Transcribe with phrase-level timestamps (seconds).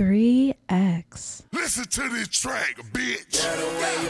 [0.00, 1.42] 3X.
[1.52, 3.36] Listen to this track, bitch.
[3.36, 4.08] Girl, the way you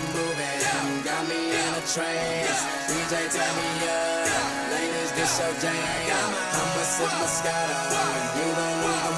[1.03, 2.63] got me in a trance.
[2.87, 4.71] DJ, turn me up.
[4.71, 5.75] Ladies, this your jam.
[5.75, 7.91] I'm a sip Moscato.
[8.39, 9.17] You gon' them.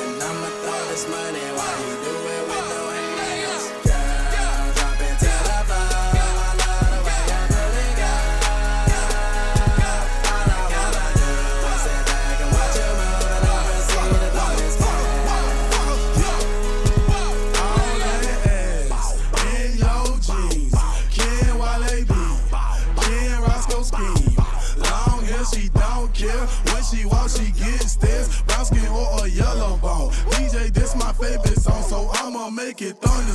[0.00, 2.51] And I'ma throw this money while you do it.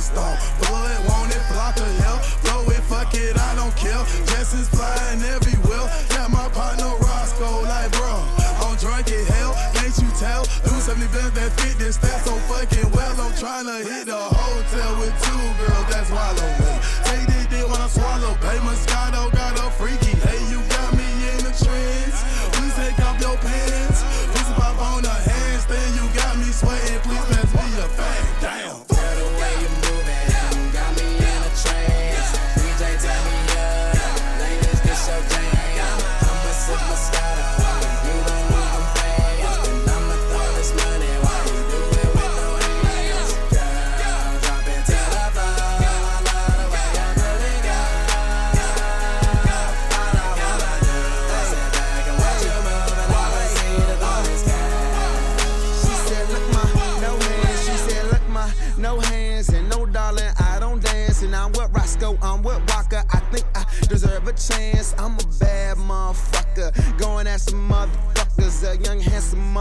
[0.08, 0.67] star.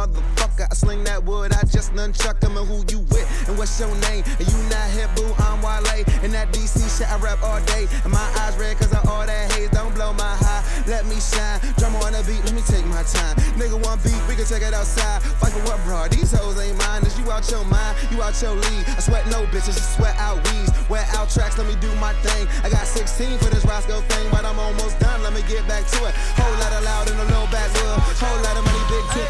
[0.08, 0.68] motherfucker.
[0.70, 3.94] I sling that wood, I just nunchuck him and who you with and what's your
[4.10, 4.24] name.
[4.40, 6.04] And you not here, boo, I'm Wale.
[6.24, 7.88] And that DC shit, I rap all day.
[8.04, 9.70] And my eyes red cause of all that haze.
[9.70, 11.60] Don't blow my high, let me shine.
[11.78, 13.36] Drummer on the beat, let me take my time.
[13.60, 15.22] Nigga, one beat, we can take it outside.
[15.40, 16.08] Fight for what, bro?
[16.08, 17.04] These hoes ain't mine.
[17.06, 17.98] Is you out your mind?
[18.12, 18.86] You out your league.
[18.88, 20.72] I sweat no bitches, just sweat out weeds.
[20.90, 22.48] Wear out tracks, let me do my thing.
[22.64, 25.22] I got 16 for this Roscoe thing, but I'm almost done.
[25.24, 26.14] Let me get back to it.
[26.40, 28.00] Whole lot of loud in a low backwood.
[28.18, 29.27] Whole lot of money, big tip.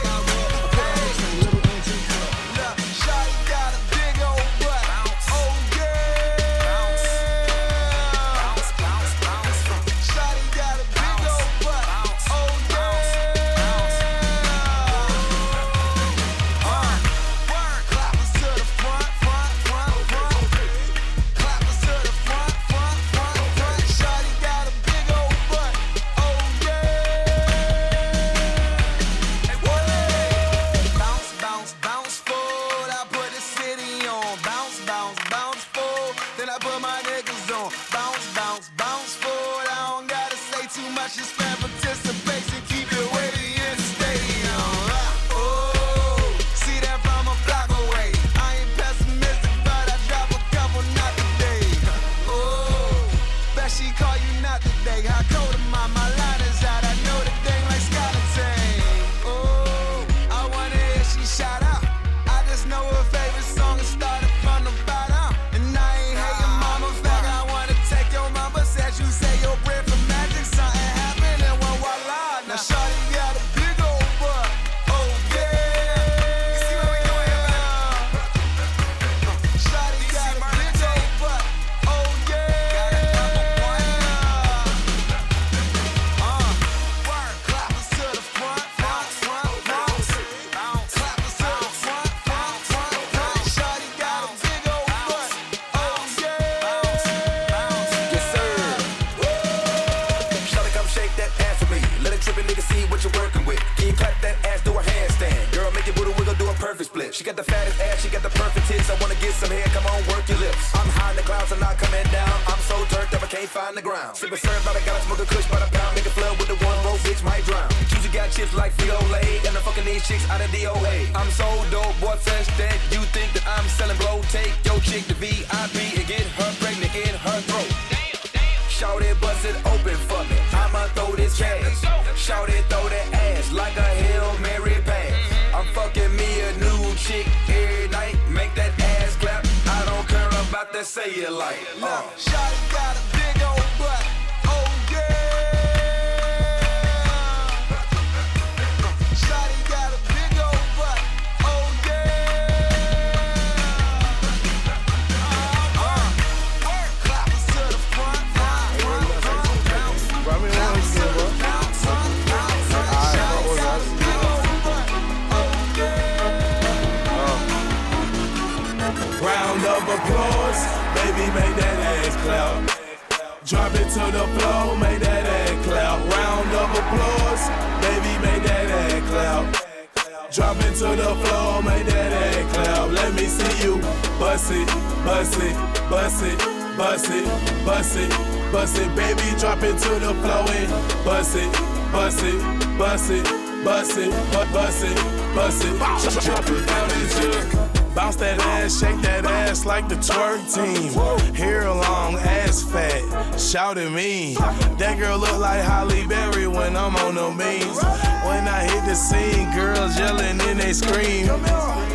[199.87, 201.33] Like the twerk team.
[201.33, 204.35] Hair long, ass fat, shout at me.
[204.77, 207.77] That girl look like Halle Berry when I'm on the beans.
[208.25, 211.27] When I hit the scene, girls yelling and they scream.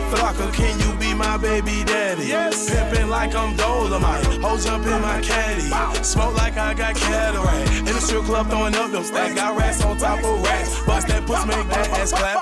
[0.09, 2.29] Flocka, can you be my baby daddy?
[2.29, 2.71] Yes.
[2.71, 4.25] Pimpin' like I'm Dolomite.
[4.41, 5.69] Hoes jump in my caddy.
[6.03, 7.71] Smoke like I got cataract.
[7.77, 9.35] In the strip club throwing up them stacks.
[9.35, 10.83] Got racks on top of racks.
[10.87, 12.42] Bust that puss, make that ass clap.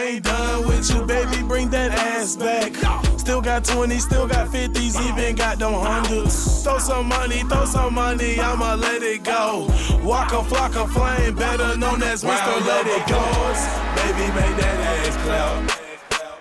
[0.00, 1.42] I ain't done with you, baby.
[1.42, 2.72] Bring that ass back.
[3.18, 6.64] Still got 20s, still got 50s, even got them hundreds.
[6.64, 9.66] Throw some money, throw some money, I'ma let it go.
[10.02, 12.54] Waka Flocka Flame, better known as Mr.
[12.66, 13.20] Let It Go.
[14.00, 15.68] Baby, make that ass clap.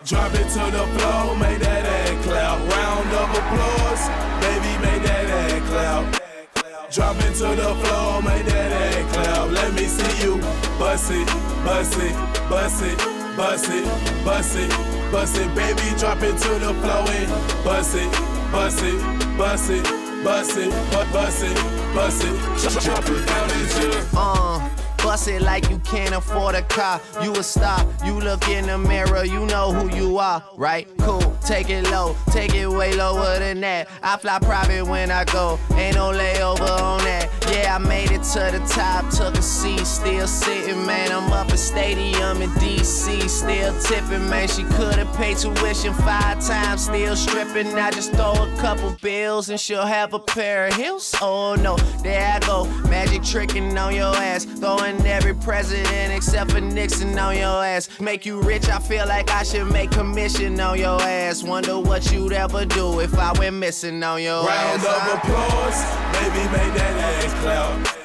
[0.05, 2.57] Drop it to the floor, make that ass clap.
[2.71, 4.03] Round of applause,
[4.39, 6.91] baby, make that ass clap.
[6.93, 9.51] Drop it to the floor, make that ass clap.
[9.51, 10.39] Let me see you
[10.79, 11.27] bust it,
[11.65, 12.15] bust it,
[12.49, 13.85] bust it, bust it,
[14.25, 14.69] bust it,
[15.13, 15.81] bust it, baby.
[15.97, 18.11] Drop it to the floor and bust it,
[18.51, 18.99] bust it,
[19.37, 19.83] bust it,
[20.25, 21.55] bust it, bu- bust it,
[21.95, 22.83] bust it.
[22.83, 24.07] Drop it down into.
[24.13, 27.01] Uh, bust it like you can't afford a car.
[27.21, 30.87] You a star, you look in the mirror, you know who you are, right?
[30.99, 33.89] Cool, take it low, take it way lower than that.
[34.01, 37.29] I fly private when I go, ain't no layover on that.
[37.51, 41.11] Yeah, I made it to the top, took a seat, still sitting, man.
[41.11, 44.47] I'm up at stadium in DC, still tipping, man.
[44.47, 47.67] She could've paid tuition five times, still stripping.
[47.73, 51.15] I just throw a couple bills and she'll have a pair of heels.
[51.21, 56.61] Oh no, there I go, magic tricking on your ass, throwing every president except for
[56.61, 57.89] Nixon on your ass.
[57.99, 61.43] Make you rich, I feel like I should make commission on your ass.
[61.43, 64.85] Wonder what you'd ever do if I went missing on your Round ass.
[64.85, 65.17] of huh?
[65.17, 65.79] applause,
[66.17, 67.95] baby, make that ass clap.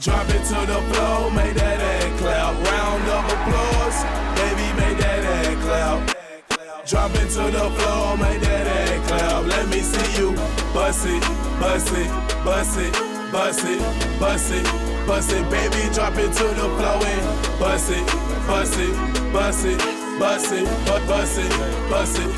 [0.00, 2.54] Drop it to the floor, make that ass clap.
[2.70, 3.98] Round of applause,
[4.38, 6.86] baby, make that ass clap.
[6.86, 9.46] Drop it to the floor, make that ass clap.
[9.46, 10.32] Let me see you
[10.72, 11.22] bust it,
[11.58, 12.08] bust it,
[12.44, 12.92] bust it,
[13.32, 14.66] bust it, bust it,
[15.06, 15.94] bust it, baby.
[15.94, 18.06] Drop it to the floor and bust it,
[18.46, 18.94] bust it,
[19.32, 19.78] bust it,
[20.18, 21.50] bust it, bu- bust it,
[21.90, 22.28] bust it.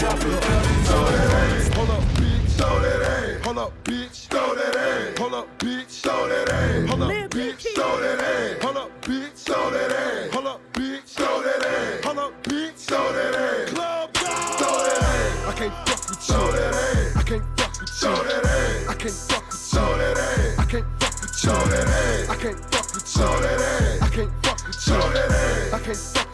[0.00, 0.64] Drop it down.
[1.74, 2.48] Hold up, bitch.
[2.56, 3.44] Throw that ass.
[3.44, 4.26] Hold up, bitch.
[4.28, 5.18] Throw that ass.
[5.18, 6.00] Hold up, bitch.
[6.02, 6.88] Throw that ass.
[6.88, 7.74] Hold up, bitch.
[7.74, 8.62] Throw that ass.
[8.62, 9.44] Hold up, bitch.
[9.44, 10.32] Throw that ass.
[10.34, 11.08] Hold up, bitch.
[11.14, 12.04] Throw that ass.
[12.04, 12.86] Hold up, bitch.
[12.88, 13.70] Throw that ass.
[13.72, 14.12] Club.
[14.14, 15.46] Throw that ass.
[15.46, 16.34] I can't fuck with you.
[16.34, 17.16] Throw that ass.
[17.16, 17.86] I can't fuck with you.
[17.86, 18.45] Throw that ass.
[21.46, 21.76] Fuck with you.
[21.76, 22.28] Throw that ass.
[22.28, 23.22] I can't fuck with you.
[23.22, 24.02] Throw that ass.
[24.02, 24.94] I can't fuck with you.
[24.94, 25.72] Throw that ass.
[25.72, 26.25] I can't fuck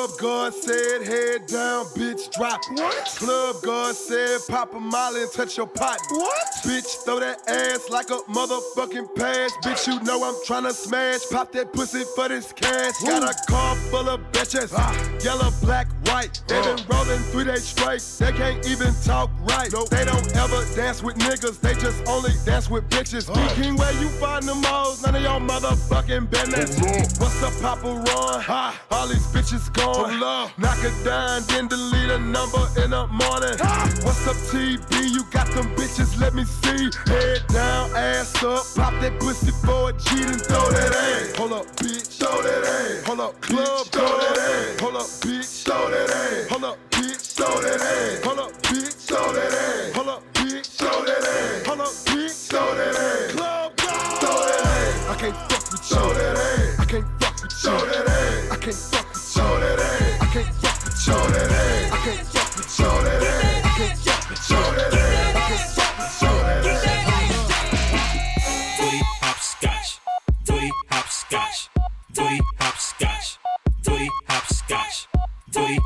[0.00, 2.62] Club guard said, head down, bitch, drop.
[2.72, 3.04] What?
[3.04, 5.98] Club guard said, pop a molly and touch your pot.
[6.08, 6.46] What?
[6.64, 9.52] Bitch, throw that ass like a motherfucking pass.
[9.62, 11.28] Bitch, you know I'm tryna smash.
[11.30, 12.94] Pop that pussy for this cash.
[13.02, 14.72] Got a car full of bitches.
[14.74, 14.90] Ah.
[15.22, 16.40] Yellow, black, white.
[16.48, 18.00] They been rolling three days straight.
[18.00, 19.70] They can't even talk right.
[19.90, 21.60] They don't ever dance with niggas.
[21.60, 23.24] They just only dance with bitches.
[23.24, 27.20] Speaking where you find them hoes, none of your motherfucking business.
[27.20, 28.74] What's up, Papa Ron?
[28.90, 29.89] All these bitches gone.
[29.92, 33.56] Hold up, knock it down, then delete a number in the morning.
[34.04, 35.10] What's up, TB?
[35.14, 36.90] You got them bitches, let me see.
[37.10, 38.64] Head down, ass up.
[38.76, 41.36] Pop that pussy for a cheat and throw that ass.
[41.36, 42.18] Hold up, bitch.
[42.18, 43.04] Throw that ass.
[43.06, 43.86] Hold up, club.
[43.86, 44.80] Throw that ass.
[44.80, 45.64] Hold up, bitch.
[45.64, 46.48] Throw that ass.
[46.50, 47.34] Hold up, bitch.
[47.34, 48.24] Throw that ass.
[48.24, 48.94] Hold up, bitch.
[49.08, 49.94] Throw that ass.
[49.96, 50.66] Hold up, bitch.
[50.78, 51.66] Throw that ass.
[51.66, 52.48] Hold up, bitch.
[52.48, 53.32] Throw that ass.
[53.34, 53.76] Club.
[53.76, 55.08] Throw that ass.
[55.08, 55.96] I can't fuck with you.
[55.96, 56.78] Throw that ass.
[56.78, 57.58] I can't fuck with you.
[57.58, 58.50] Throw that ass.
[58.50, 59.09] I can't fuck
[61.06, 61.32] with.
[61.32, 61.92] That ass.
[61.92, 63.64] I can't fuck that ass.
[63.64, 64.76] I can't fuck.
[64.76, 65.34] That ass.
[65.34, 66.18] I can't fuck with you.
[66.18, 67.30] Throw that ass.
[69.22, 70.00] Hopscotch.
[70.46, 71.68] Booty hopscotch.
[72.14, 73.38] Booty hopscotch.
[73.84, 75.08] Booty hopscotch.
[75.52, 75.78] Booty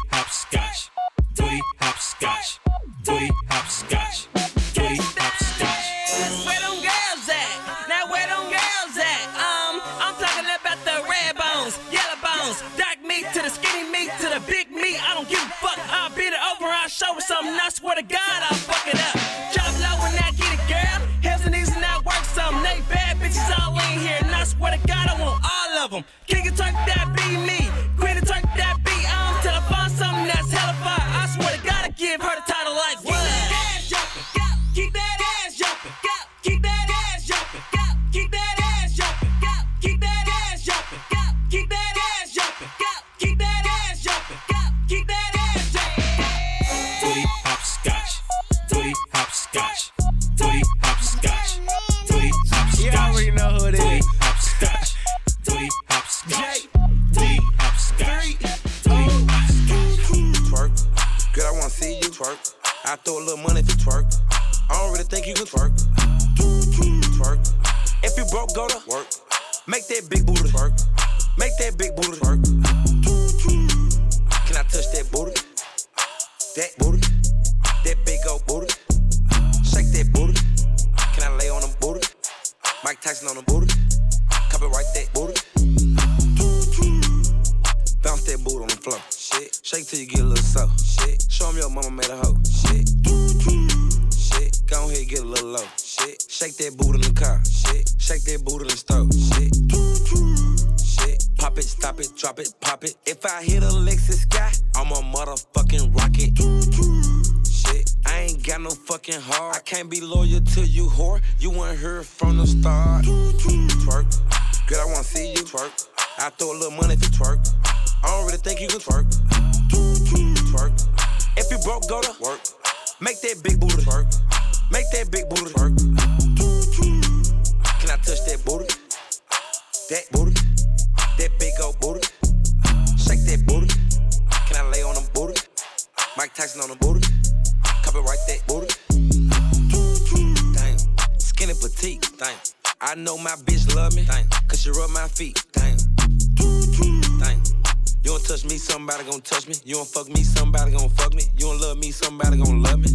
[148.35, 149.55] touch me, somebody gon' touch me.
[149.65, 151.23] You don't fuck me, somebody gon' fuck me.
[151.39, 152.89] You don't love me, somebody gon' love me.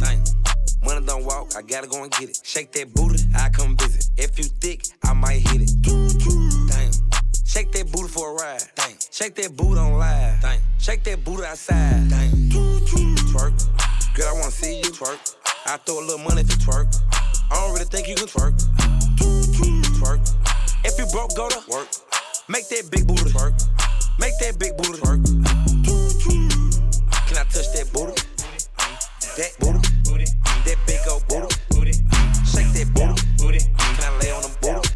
[0.00, 0.24] Damn.
[0.82, 2.40] Money don't walk, I gotta go and get it.
[2.44, 4.08] Shake that booty, I come visit.
[4.16, 5.70] If you thick, I might hit it.
[5.82, 6.92] Damn.
[7.44, 8.62] Shake that booty for a ride.
[8.74, 8.96] Damn.
[9.10, 10.40] Shake that booty on live.
[10.40, 10.60] Damn.
[10.78, 12.08] Shake that booty outside.
[12.08, 12.48] Damn.
[13.28, 13.52] Twerk.
[14.14, 15.36] Girl, I wanna see you twerk.
[15.66, 16.88] I throw a little money if you twerk.
[17.50, 18.56] I don't really think you can twerk.
[20.00, 20.20] Twerk.
[20.86, 21.88] If you broke, go to work.
[22.48, 23.52] Make that big booty twerk.
[24.18, 25.24] Make that big booty twerk.
[27.26, 28.14] Can I touch that booty?
[29.36, 29.88] That booty.
[30.64, 31.92] That big old booty.
[32.44, 32.88] Shake that
[33.38, 33.60] booty.
[33.78, 34.87] Can I lay on them booty?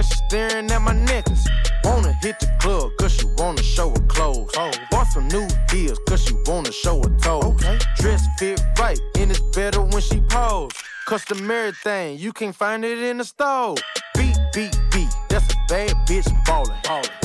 [0.00, 1.46] Cause she staring at my niggas.
[1.84, 4.52] Wanna hit the club, cause she wanna show her clothes.
[4.90, 7.44] Bought some new deals, cause she wanna show her toes.
[7.44, 7.78] Okay.
[7.96, 10.72] Dress fit right, and it's better when she pose.
[11.06, 13.74] Customary thing, you can't find it in the store.
[14.14, 16.76] Beat, beat, beat, that's a bad bitch ballin'.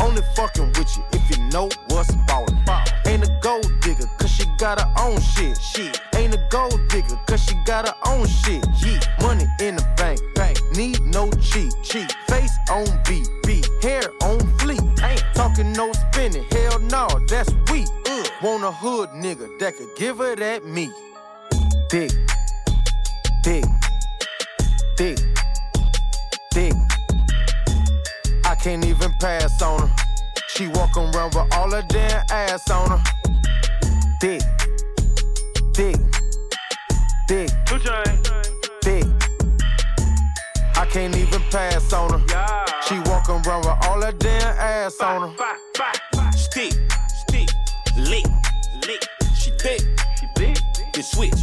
[0.01, 2.57] Only fucking with you if you know what's ballin'.
[2.65, 2.83] Ball.
[3.05, 5.57] Ain't a gold digger, cause she got her own shit.
[5.61, 6.01] Shit.
[6.15, 8.65] Ain't a gold digger, cause she got her own shit.
[8.79, 8.99] Yeah.
[9.21, 10.19] Money in the bank.
[10.75, 12.11] Need no cheat, cheat.
[12.27, 13.65] Face on beat, beat.
[13.81, 14.81] Hair on fleek.
[15.03, 17.87] Ain't talking no spinning, hell no, that's weak.
[18.09, 18.27] Ugh.
[18.43, 20.91] Want a hood nigga that could give her that meat.
[21.89, 22.11] Dick.
[23.41, 23.63] Dick.
[24.97, 25.17] Dick.
[26.51, 26.73] Dick.
[28.43, 29.95] I can't even pass on her.
[30.49, 33.03] She walk around with all her damn ass on her.
[34.19, 34.41] Dick.
[35.73, 35.95] Dick.
[37.27, 37.49] Dick.
[38.81, 39.24] Dick.
[40.77, 42.65] I can't even pass on her.
[42.87, 46.31] She walk around with all her damn ass on her.
[46.31, 46.73] Stick,
[47.07, 47.49] stick,
[47.97, 48.25] lick,
[48.87, 49.03] lick.
[49.35, 49.81] She thick,
[50.19, 50.57] she thick.
[50.95, 51.33] flip it, switch.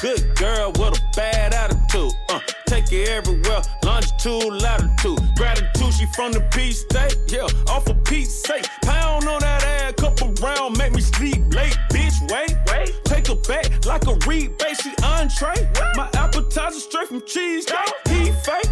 [0.00, 2.12] Good girl with a bad attitude.
[2.28, 5.18] Uh, take it everywhere, longitude, latitude.
[5.36, 7.16] Gratitude, she from the Peach State.
[7.28, 8.66] Yeah, off of Pete's sake.
[8.82, 11.76] Pound on that ass, couple round, make me sleep late.
[11.90, 13.05] Bitch, wait, wait.
[13.26, 15.68] Take her back like a rebate, she entree.
[15.96, 17.66] My appetizer straight from cheese.
[18.08, 18.70] He fake,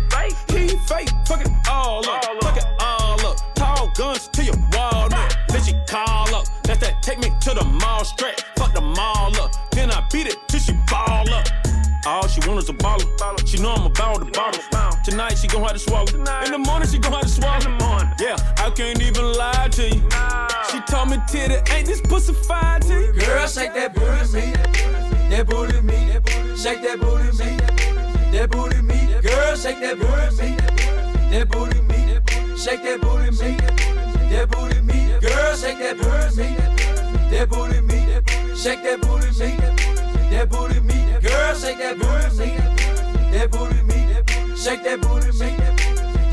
[0.51, 1.09] he fake.
[1.27, 3.55] Fuck it all up, fuck it all up.
[3.57, 5.37] Tall guns to your walnut.
[5.49, 6.47] Then she call up.
[6.63, 8.45] That's that take me to the mall straight.
[8.57, 9.71] Fuck the mall up.
[9.73, 11.64] Then I beat it till she ball up.
[12.07, 13.07] All she want is a baller.
[13.47, 14.63] She know I'm about the bottle.
[15.05, 16.07] Tonight she gon' have to swallow.
[16.45, 17.61] In the morning she gon' have to swallow.
[18.21, 20.03] Yeah, I can't even lie to you.
[20.71, 23.13] She told me titty ain't this pussy fine to you.
[23.13, 24.53] Girl, shake that booty me.
[25.31, 25.95] That booty me.
[26.57, 27.57] Shake that booty me.
[28.37, 29.21] That booty me.
[29.23, 30.57] Girl, shake that booty me.
[31.31, 32.57] That booty me.
[32.59, 33.57] Shake that booty me.
[34.29, 35.19] That booty me.
[35.21, 36.57] Girl, shake that booty me.
[37.31, 38.57] That booty me.
[38.57, 39.57] Shake that booty me.
[40.31, 41.04] That booty me.
[41.55, 42.57] Girl, shake that booty me.
[43.31, 44.57] That booty me.
[44.57, 45.57] Shake that booty me.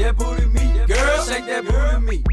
[0.01, 0.85] That booty me.
[0.87, 2.23] Girl, shake that booty me.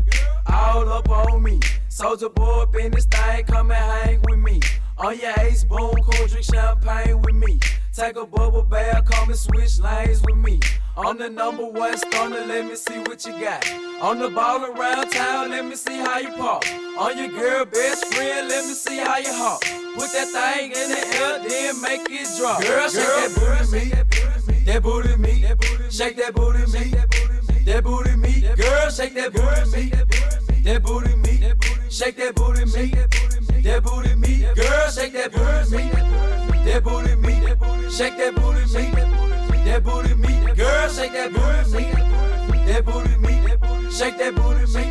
[0.47, 1.61] All up on me.
[1.91, 4.63] Soldier boy up in this thing, come and hang with me.
[4.97, 7.61] On your ace boom, cool drink champagne with me.
[7.95, 10.59] Take a bubble bath, come and switch lanes with me.
[10.97, 13.71] I'm the number one stunner, let me see what you got.
[14.01, 16.65] On the ball around town, let me see how you pop.
[16.97, 19.78] On your girl best friend, let me see how you hop.
[19.99, 22.63] Put that thing in the air, then make it drop.
[22.63, 23.91] Girl, shake that booty me,
[24.65, 26.95] that booty me, shake that booty me,
[27.65, 28.41] that booty me.
[28.55, 29.91] Girl, shake that booty me,
[30.63, 32.95] that booty me, shake that booty me,
[33.63, 34.47] that booty me.
[34.55, 35.91] Girl, shake that booty me,
[36.65, 38.85] that booty me, shake that booty me,
[39.65, 40.55] that booty me.
[40.55, 41.91] Girl, shake that booty me,
[42.71, 44.85] that booty me, shake that booty me,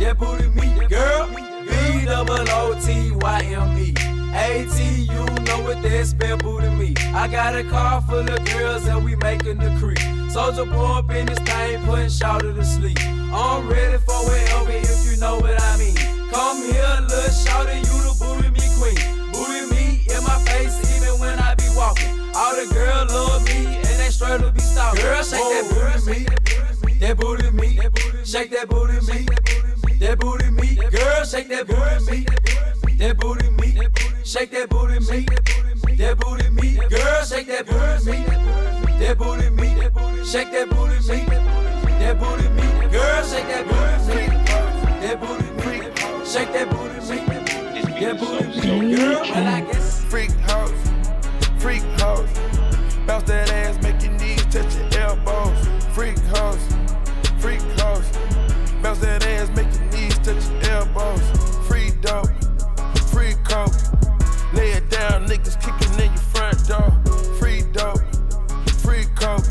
[0.00, 0.88] that booty me.
[0.88, 4.21] Girl, B double O T Y M E.
[4.32, 6.94] AT, you know what that spell booty me.
[7.14, 10.00] I got a car full of girls and we making the creek.
[10.30, 12.98] Soldier boy up in this thing, putting shouter to sleep.
[13.32, 15.96] I'm ready for whatever if you know what I mean.
[16.32, 19.32] Come here, little shouter, you the booty me queen.
[19.32, 22.12] Booty me in my face even when I be walking.
[22.34, 25.02] All the girls love me and they straight to be stalking.
[25.02, 26.26] Girl, shake that booty me,
[27.00, 29.26] that booty me, shake that booty me,
[29.98, 30.76] that booty me.
[30.90, 32.26] Girl, shake that booty me,
[32.96, 33.71] that booty me,
[34.24, 35.26] shake that booty me,
[35.96, 36.74] that booty me.
[36.88, 38.24] Girl, shake that booty me,
[38.98, 39.68] that booty me,
[40.24, 41.24] shake that booty me,
[41.98, 42.62] that booty me.
[42.90, 44.26] Girl, shake that booty me,
[45.00, 47.18] that booty me, shake that booty me,
[48.00, 48.96] that booty me.
[48.96, 50.04] Girl, well I guess.
[50.04, 50.90] Freak house,
[51.58, 52.28] freak house.
[53.06, 55.68] Bounce that ass, make your knees touch your elbows.
[55.94, 56.64] Freak house,
[57.38, 58.10] freak house.
[58.82, 59.71] Bounce that ass, make
[65.02, 66.92] Down, niggas kicking in your front door.
[67.40, 67.98] Free dope,
[68.84, 69.42] free coke.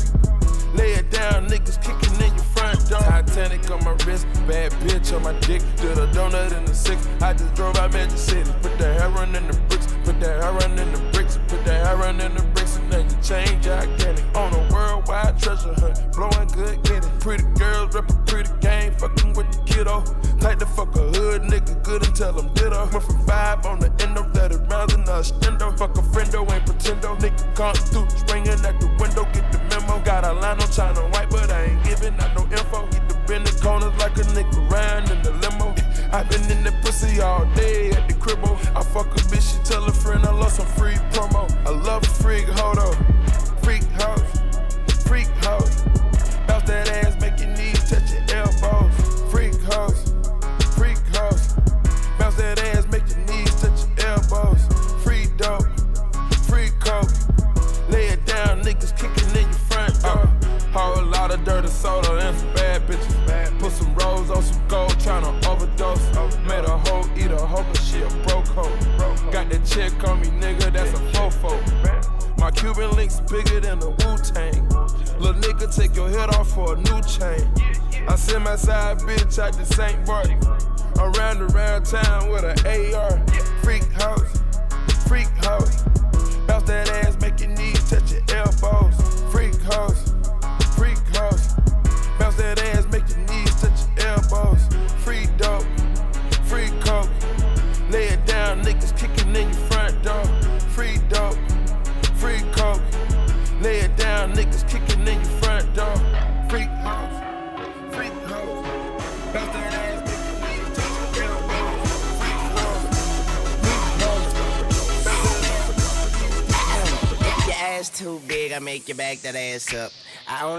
[0.74, 3.00] Lay it down, niggas kicking in your front door.
[3.00, 5.60] Titanic on my wrist, bad bitch on my dick.
[5.76, 7.06] Did a donut in the six.
[7.20, 8.50] I just drove out Magic City.
[8.62, 12.18] Put the heroin in the bricks, put the heroin in the bricks, put the heroin
[12.22, 14.24] in the bricks, then you change gigantic.
[14.36, 17.12] On a worldwide treasure hunt, blowing good, get it.
[17.20, 20.04] Pretty girls reppin' pretty game, fucking with the kiddo.
[20.42, 22.88] Like the fuck a hood nigga, good and tell them ditto.
[22.92, 25.76] Went from five on the end of that rounds in a stendo.
[25.78, 27.16] Fuck a friendo, ain't pretendo.
[27.16, 30.02] Nigga come through, springing at the window, get the memo.
[30.04, 32.86] Got a line on China white, but I ain't giving out no info.
[32.86, 35.74] Hit the bend the corners like a nigga round in the limo.
[36.12, 38.58] I been in the pussy all day at the cribbo.
[38.76, 40.98] I fuck a bitch, she tell a friend I love some free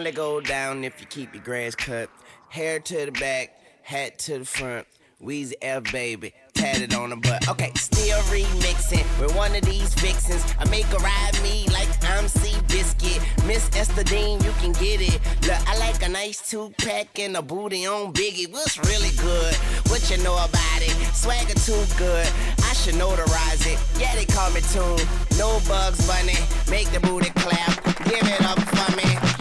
[0.04, 2.10] only go down if you keep your grass cut.
[2.50, 4.86] Hair to the back, hat to the front.
[5.22, 7.48] Weezy F baby, tatted on the butt.
[7.48, 10.44] Okay, still remixing with one of these vixens.
[10.60, 13.24] I make her ride me like I'm C Biscuit.
[13.48, 15.22] Miss Esther Dean, you can get it.
[15.48, 18.52] Look, I like a nice two pack and a booty on Biggie.
[18.52, 19.56] What's really good?
[19.88, 20.92] What you know about it?
[21.16, 22.28] Swagger too good.
[22.60, 23.80] I should notarize it.
[23.98, 25.08] Yeah, they call me Tune.
[25.38, 26.36] No bugs bunny.
[26.70, 27.82] Make the booty clap.
[28.04, 29.33] Give it up for me.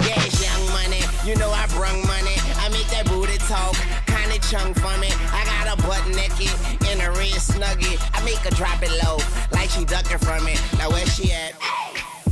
[1.24, 2.34] You know I brung money.
[2.58, 3.76] I make that booty talk.
[4.06, 5.08] Kinda chunk for me.
[5.30, 6.50] I got a butt naked
[6.90, 7.96] in a red snuggie.
[8.12, 9.18] I make her drop it low,
[9.52, 10.60] like she ducking from it.
[10.78, 11.52] Now where she at?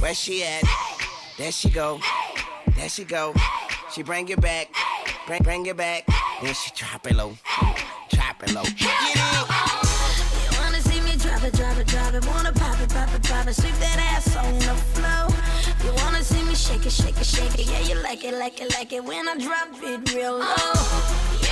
[0.01, 0.65] Where she at?
[1.39, 2.01] There she go.
[2.77, 3.33] There she go.
[3.93, 4.69] She bring it back.
[5.27, 6.05] Bring, bring it back.
[6.43, 7.37] Then she drop it low.
[8.11, 8.65] Drop it low.
[8.65, 9.21] Get it.
[11.21, 12.27] Drop it, drop it, drop it.
[12.27, 13.55] Wanna pop it, pop it, pop it.
[13.55, 15.40] Sweep that ass on the floor.
[15.85, 17.67] You wanna see me shake it, shake it, shake it.
[17.67, 20.75] Yeah, you like it, like it, like it when I drop it real low.
[21.43, 21.50] Yeah,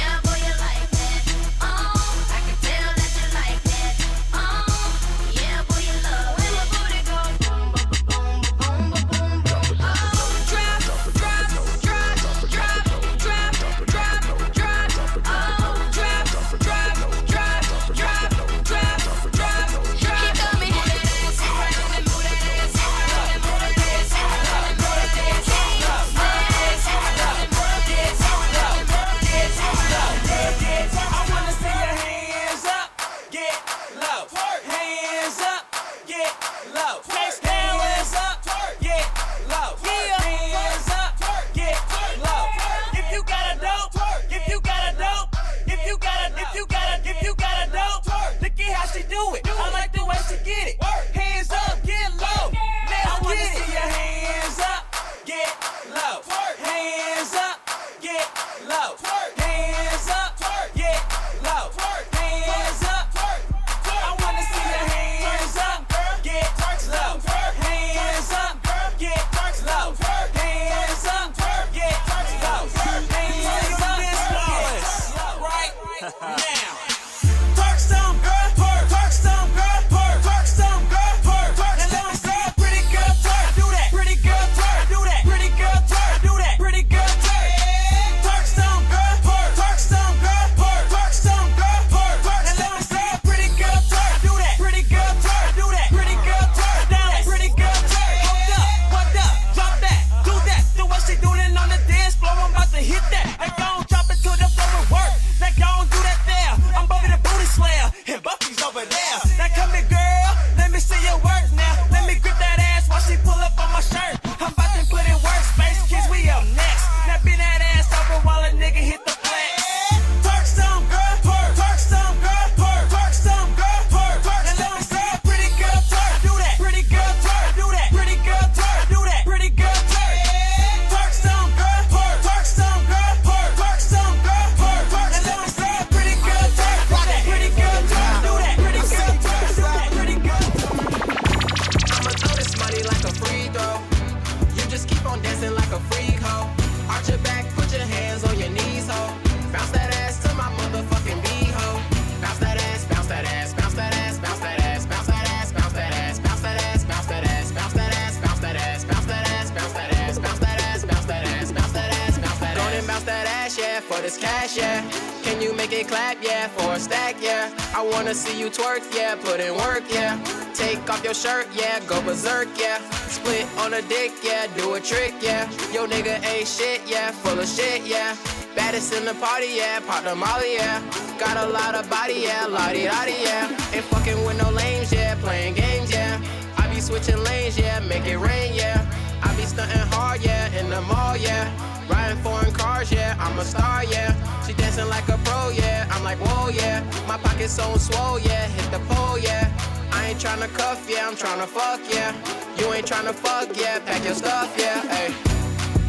[164.09, 164.81] this cash, yeah.
[165.23, 167.53] Can you make it clap, yeah, for a stack, yeah?
[167.77, 170.17] I wanna see you twerk, yeah, put in work, yeah.
[170.55, 172.79] Take off your shirt, yeah, go berserk, yeah.
[173.17, 175.45] Split on a dick, yeah, do a trick, yeah.
[175.75, 178.17] Yo nigga ain't shit, yeah, full of shit, yeah.
[178.57, 180.81] Baddest in the party, yeah, pop the molly, yeah.
[181.19, 183.75] Got a lot of body, yeah, La di lottie dotty, yeah.
[183.75, 186.19] Ain't fucking with no lames, yeah, playing games, yeah.
[186.57, 188.79] I be switching lanes, yeah, make it rain, yeah.
[189.23, 191.78] I be stunting hard, yeah, in the mall, yeah.
[191.89, 194.15] Riding foreign cars, yeah, I'm a star, yeah.
[194.47, 195.87] She dancing like a pro, yeah.
[195.91, 196.85] I'm like, whoa, yeah.
[197.07, 198.47] My pocket's so swole, yeah.
[198.47, 199.51] Hit the pole, yeah.
[199.93, 201.09] I ain't tryna cuff, yeah.
[201.09, 202.15] I'm tryna fuck, yeah.
[202.59, 203.79] You ain't tryna fuck, yeah.
[203.81, 204.81] Pack your stuff, yeah.
[204.83, 205.15] Hey.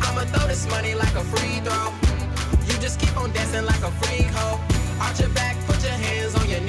[0.02, 1.94] I'ma throw this money like a free throw.
[2.68, 4.60] You just keep on dancing like a freak hoe.
[5.02, 6.69] Arch your back, put your hands on your knees,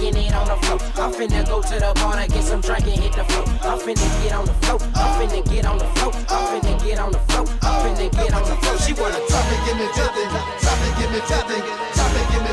[0.00, 0.78] bustin' it and on the floor.
[0.96, 3.44] I'm finna go to the bar to get some drink and hit the floor.
[3.62, 4.78] I'm finna get on the floor.
[4.94, 6.12] I'm finna get on the floor.
[6.28, 7.46] I'm finna get on the floor.
[7.62, 8.78] I'm finna get on the floor.
[8.78, 10.24] She wanna Drop it, give me fifty.
[10.62, 11.58] Drop it, give me fifty.
[11.94, 12.49] Drop it, give me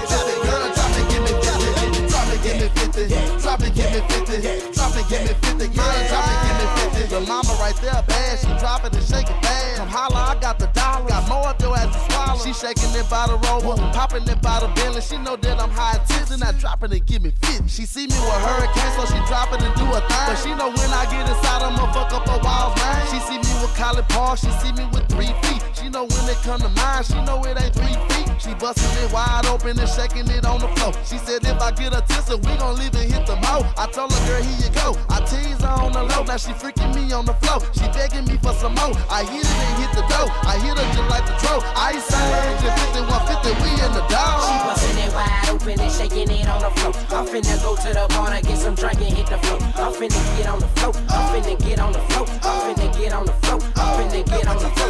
[2.48, 3.04] give me fifty.
[3.42, 4.38] Drop it, give me fifty.
[4.72, 5.68] Drop it, give me fifty.
[5.76, 7.04] Girl, drop it, give me fifty.
[7.12, 9.78] The mama right there bad, she drop it and shake it fast.
[9.78, 11.08] Come holla, I got the dollar.
[11.08, 12.40] Got more up your ass to swallow.
[12.40, 15.02] She shaking it by the rover, popping it by the Bentley.
[15.02, 17.68] She know that I'm high tips and I drop it and give me 50.
[17.68, 20.28] She see me with hurricane, so she drop it and do a thing.
[20.28, 23.08] But she know when I get inside, I'ma fuck up a wild man.
[23.12, 25.64] She see me with Collie Paul, she see me with three feet.
[25.74, 28.27] She know when it come to mine, she know it ain't three feet.
[28.40, 30.94] She busting it wide open and shaking it on the floor.
[31.04, 33.66] She said if I get a tissa, we gon' leave and hit the mo.
[33.78, 34.94] I told her, girl, here you go.
[35.10, 37.60] I tease her on the low, now she freaking me on the floor.
[37.74, 38.94] She begging me for some more.
[39.10, 40.30] I hit it and hit the dough.
[40.46, 41.62] I hit her just like the troll.
[41.76, 44.38] I Age 50, 150, we in the dog.
[44.46, 46.94] She bustin' it wide open and shaking it on the floor.
[47.10, 49.60] I'm finna go to the bar to get some drink and hit the floor.
[49.82, 50.94] I'm finna get on the floor.
[51.10, 52.26] I'm finna get on the floor.
[52.46, 53.60] I'm finna get on the floor.
[53.76, 54.87] I'm finna get on the floor.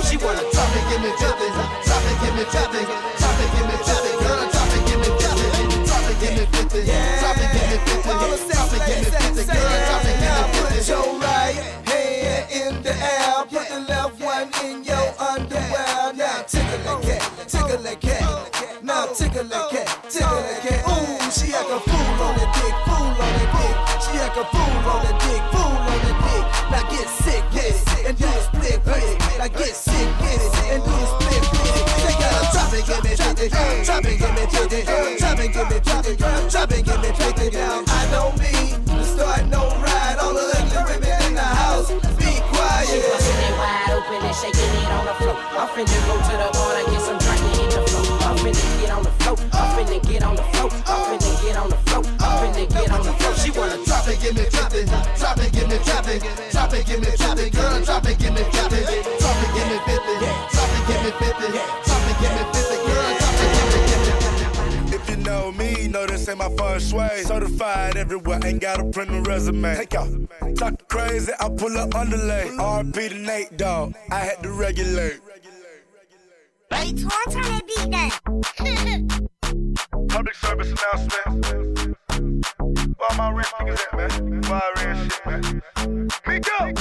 [34.85, 35.23] Give me 50.
[35.23, 36.15] Drop it, give me 50.
[36.17, 37.57] Drop it, give me 50.
[37.57, 40.17] Now I don't mean to start no ride.
[40.19, 43.01] All the ugly women in the house, be She quiet.
[43.09, 45.35] bustin' it wide open and shaking it on the floor.
[45.57, 48.05] I'm finna go to the bar to get some drink and hit the floor.
[48.27, 49.37] I'm finna get on the floor.
[49.53, 50.69] I'm finna get on the floor.
[50.85, 52.03] I'm finna get on the floor.
[52.19, 53.33] I'm finna get on the floor.
[53.35, 54.85] She wanna Drop it, give me 50.
[55.17, 56.19] Drop it, give me 50.
[56.51, 57.49] Drop it, give me 50.
[57.49, 58.43] Girl, drop it, give me
[66.37, 67.23] me, know this ain't my first way.
[67.23, 69.75] Certified everywhere, ain't got a print a resume.
[69.75, 70.09] Take out.
[70.55, 72.49] Talk crazy, I pull up underlay.
[72.57, 73.95] RP to Nate, dog.
[74.11, 75.19] I had to regulate.
[76.71, 78.11] Hey, Torn, turn that beat down.
[80.09, 81.97] Public service announcement.
[82.97, 84.41] Where my rich niggas at, man?
[84.41, 85.61] Where I ran shit, man?
[86.27, 86.73] Miko!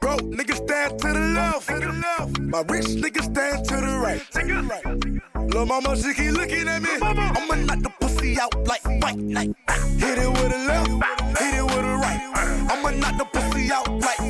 [0.00, 1.68] Bro, niggas stand to the left.
[1.68, 2.40] To the left.
[2.40, 4.22] My rich niggas stand to the right.
[4.32, 5.15] Take it right.
[5.48, 6.90] Lil' mama, she keep looking at me.
[7.00, 9.54] I'ma knock the pussy out like fight night.
[9.98, 10.90] Hit it with a left,
[11.38, 12.20] hit it with a right.
[12.70, 14.25] I'ma knock the pussy out like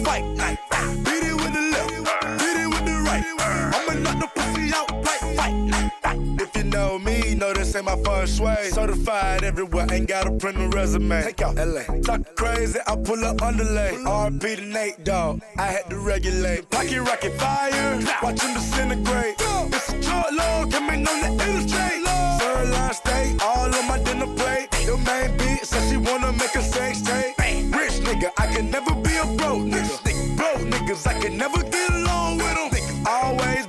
[7.97, 8.69] know this ain't first way.
[8.71, 11.23] Certified everywhere, ain't got a print resume.
[11.23, 11.83] Take out LA.
[12.03, 13.93] Talk crazy, I pull up underlay.
[14.05, 15.43] RP to Nate, dog.
[15.59, 16.71] I had to regulate.
[16.71, 19.35] Pocket rocket fire, watch him disintegrate.
[19.39, 22.05] It's a short load, coming on the illustrate.
[22.39, 24.69] Sirloin steak, all on my dinner plate.
[24.85, 27.37] Your main beat says she wanna make a sex tape.
[27.75, 30.37] Rich nigga, I can never be a broke nigga.
[30.37, 33.07] Broke niggas, I can never get along with them.
[33.07, 33.67] Always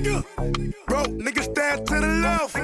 [0.00, 0.74] nigga.
[0.86, 2.56] Broke niggas stand to the left.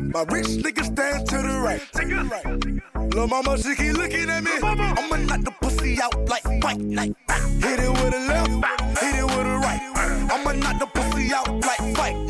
[0.00, 3.14] My rich niggas stand to the right.
[3.14, 4.50] Lil' mama, she keep looking at me.
[4.62, 7.14] I'ma knock the pussy out like fight night.
[7.60, 9.82] Hit it with a left, hit it with a right.
[10.32, 12.23] I'ma knock the pussy out like fight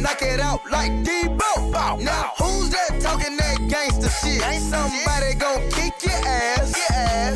[0.00, 2.02] knock it out like Debo.
[2.02, 4.42] Now who's that talking that gangster shit?
[4.46, 6.72] Ain't somebody gon' kick your ass.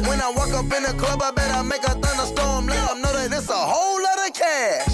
[0.09, 2.67] When I walk up in the club, I better make a thunderstorm.
[2.67, 4.87] Let them know that it's a whole lot of cash.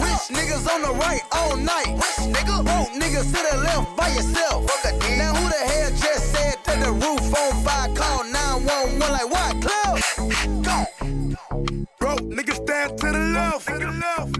[0.00, 1.86] Rich niggas on the right all night.
[1.88, 4.66] Rich nigga, broke niggas to the left by yourself.
[4.70, 7.88] Fuck a Now who the hell just said that the roof on fire?
[7.94, 9.62] Call 911 like what?
[9.62, 9.98] Club?
[11.98, 13.68] Broke niggas stand to the left.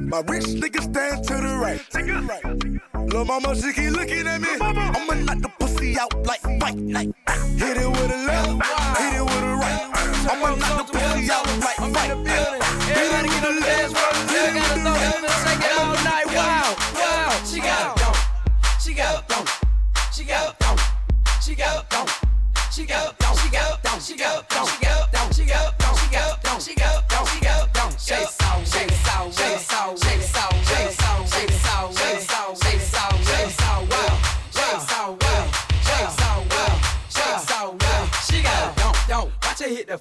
[0.09, 1.81] My rich niggas stand to the right.
[3.09, 4.49] Lil' mama, she keep looking at me.
[4.61, 7.11] I'ma knock the pussy out like fight night.
[7.57, 8.49] Hit it with a left,
[8.99, 9.88] hit it with a right.
[10.31, 12.28] I'ma knock the pussy out like fight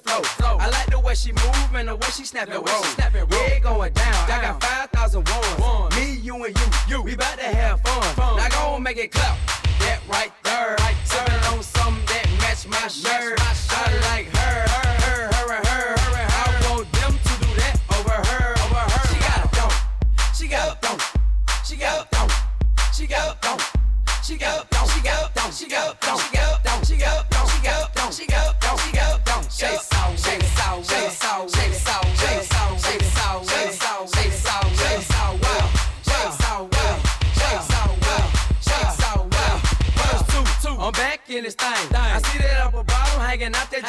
[0.08, 0.56] flow.
[0.58, 2.84] I like the way she move and the way she snapping roll.
[3.52, 4.30] ain't going down.
[4.30, 5.96] I got 5,000 ones.
[5.96, 6.66] Me, you, and you.
[6.88, 7.02] you.
[7.02, 8.36] We about to have fun.
[8.36, 9.36] Now go and make it clap.
[9.80, 10.76] That right there.
[10.80, 11.26] Right there.
[11.26, 13.38] Sipping on something that match my shirt.
[13.40, 14.37] I like her.
[43.38, 43.84] hanging out that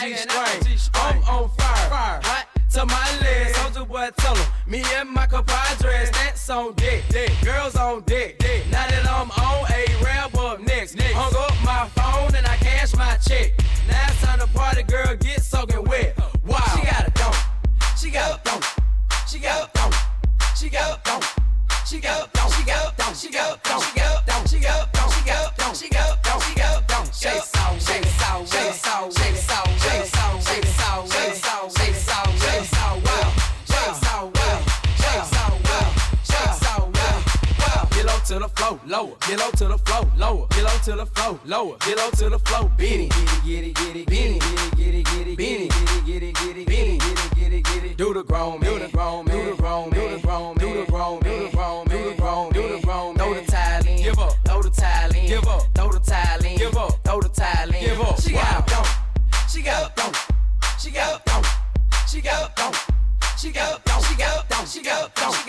[0.64, 0.92] G string.
[0.94, 2.22] I'm on fire, fire.
[2.24, 3.58] hot to my legs.
[3.58, 7.04] Soulja Boy, tell him, me and my compadres, that's on deck.
[7.10, 7.32] dick.
[7.44, 8.66] Girls on deck, dick.
[8.72, 11.14] Now that I'm on a ramp up next, next.
[11.14, 13.54] hung up my phone and I cash my check.
[13.88, 16.18] Now it's time to party, girl, get soaking wet.
[16.46, 17.36] Wow, she got a thong,
[17.98, 18.62] she got a thong,
[19.28, 19.94] she got a thong,
[20.56, 21.24] she got a thong,
[21.86, 24.32] she got a thong, she got a thong, she got a thong, she got a
[24.32, 24.99] thong, she got a thong.
[38.40, 39.16] to the flow, lower.
[39.28, 40.48] Get low to the flow, lower.
[40.50, 41.78] Get low to the flow, lower.
[41.80, 43.10] Get low to the flow, Benny.
[43.10, 44.40] Get it, get it, get it, Benny.
[44.40, 45.68] get it, get it, get it, Benny.
[45.68, 46.98] get it, get it, get it, Benny.
[46.98, 47.98] get it, get it, get it.
[47.98, 50.56] Do the grown man, do the grown man, do the grown man, do the grown
[50.56, 52.86] man, do the grown man, do the grown man, do the grown man, do the
[52.86, 53.26] grown man.
[53.26, 54.34] Throw the tile in, give up.
[54.46, 55.62] Throw the tile in, give up.
[55.76, 57.04] Throw the tile in, give up.
[57.04, 58.22] Throw the tile in, give up.
[58.22, 58.86] She got a gone,
[59.50, 60.14] she got a gone,
[60.80, 61.44] she got a gone,
[62.08, 62.74] she got a gone,
[63.38, 65.49] she got a gone, she got a gone, she got gone, she got gone.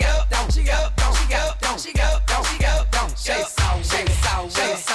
[3.21, 4.90] shake it out, shake it out, shake it out.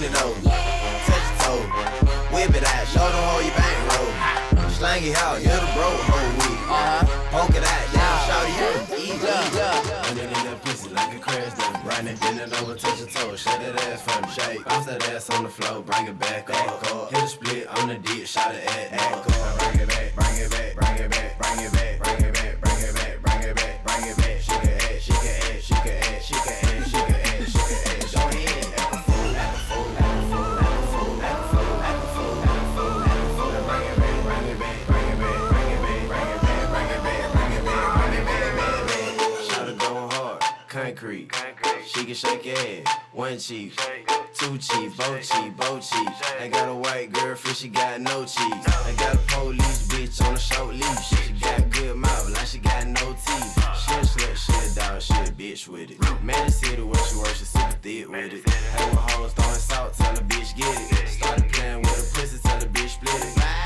[0.00, 0.34] leaning on.
[0.42, 1.62] Touch your toe,
[2.32, 4.70] whip it out, show them how you bankroll.
[4.70, 6.60] Slang it out, you're the bro hoe with.
[6.70, 7.06] Uh-huh.
[7.30, 10.08] Poke it out, yeah, show it, eat up.
[10.08, 12.10] Under that pussy like a crash dummy.
[12.10, 14.64] it, bend it over, touch your toe, shut that ass from shake.
[14.64, 17.10] Bounce that ass on the floor, bring it back up.
[17.10, 19.24] Hit a split on the dick, Shot it at, at, up.
[19.26, 22.60] Bring it back, bring it back, bring it back, bring it back, bring it back,
[22.60, 23.29] bring it back, bring it back.
[41.00, 41.30] concrete.
[41.86, 42.88] She can shake it.
[43.12, 43.78] One cheek,
[44.34, 46.08] two cheek, bo cheek, bo cheek.
[46.40, 48.68] I got a white girlfriend, she got no cheeks.
[48.84, 51.08] I got a police bitch on a short leash.
[51.08, 53.54] She got good mouth, like she got no teeth.
[53.80, 56.22] Shit, slut, shit, dog, shit, bitch with it.
[56.22, 58.48] Man, city where she works, she super thick with it.
[58.48, 61.08] Hey, a hoes throwing salt, tell a bitch get it.
[61.08, 63.59] Started playing with a pussy, tell a bitch split it.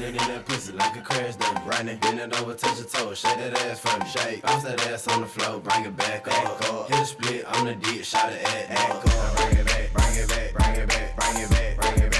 [0.00, 1.60] running in that pussy like a crash dummy.
[1.66, 4.06] Running, bend it over, touch your toe, shake that ass from me.
[4.06, 6.62] Shake, bounce that ass on the floor, bring it back up.
[6.72, 6.88] up.
[6.88, 9.02] Hit a split on the dick, shot it at, up.
[9.36, 12.19] Bring it back, bring it back, bring it back, bring it back, bring it back.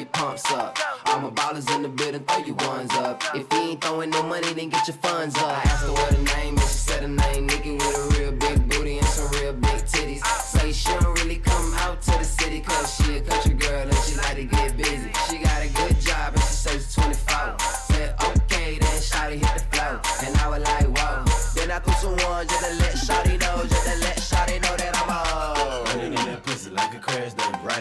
[0.00, 0.78] your pumps up.
[1.06, 3.22] All my ballers in the building, throw your ones up.
[3.34, 5.44] If you ain't throwing no money, then get your funds up.
[5.44, 8.32] I asked her what her name is, she said her name nigga, with a real
[8.32, 10.24] big booty and some real big titties.
[10.24, 13.98] Say she don't really come out to the city, cause she a country girl and
[14.04, 15.12] she like to get busy.
[15.28, 17.56] She got a good job and she says 24.
[17.92, 20.00] Said okay, then shot hit the flow.
[20.24, 21.24] And I was like, whoa.
[21.54, 23.29] Then I threw some ones just to let Shotty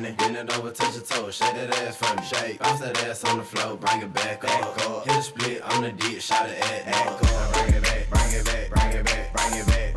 [0.01, 0.15] money.
[0.17, 2.23] Bend it over, touch your toe, shake that ass for me.
[2.25, 4.77] Shake, bounce that ass on the floor, bring it back up.
[4.77, 5.05] Back up.
[5.05, 7.53] Hit a split on the deep, shot it at, at, up.
[7.53, 9.88] Bring it back, bring it back, bring it back, bring it back.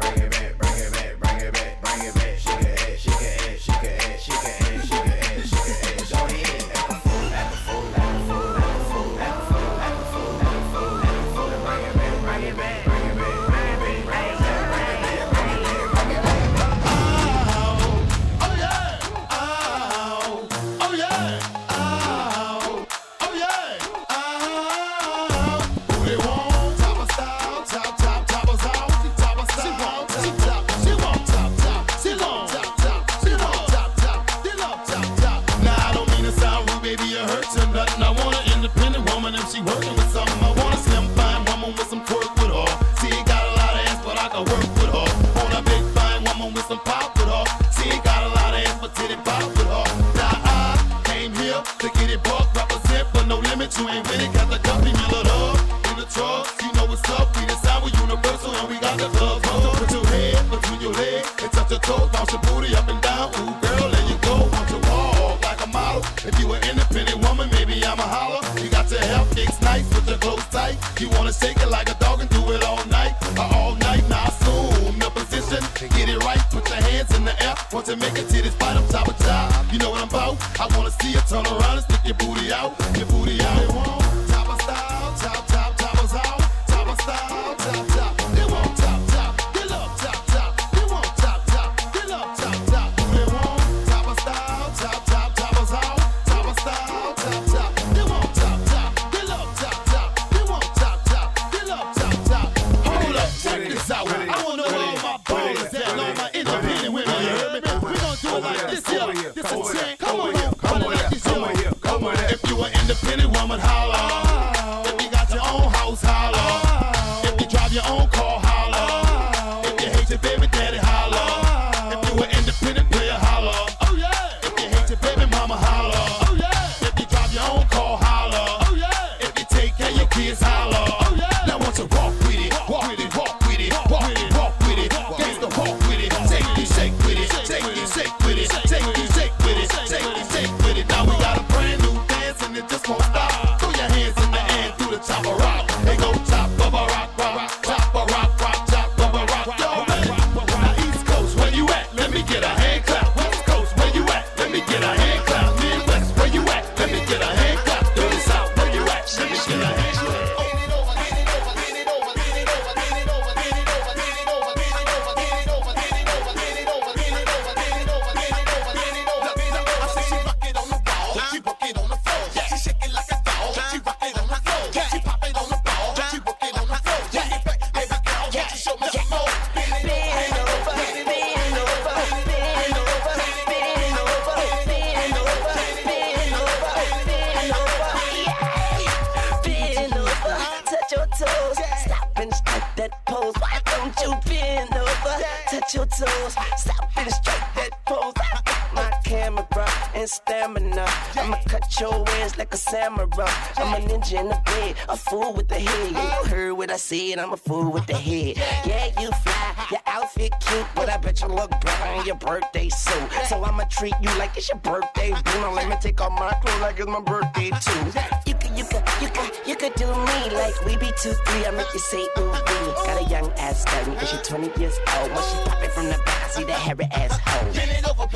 [206.92, 208.36] Heard what I said, I'm a fool with the head.
[208.66, 212.68] Yeah, you fly, your outfit cute, but I bet you look better in your birthday
[212.68, 213.12] suit.
[213.28, 215.50] So I'ma treat you like it's your birthday, boo.
[215.54, 218.00] Let me take off my clothes like it's my birthday too.
[218.26, 221.46] You could, you could, you could, you could do me like we be two, three.
[221.46, 222.72] I make you say ooh wee.
[222.86, 225.10] Got a young ass stallion, and she 20 years old.
[225.10, 227.48] When she pop it from the back, I see that hairy ass hoe.
[227.54, 228.06] It over,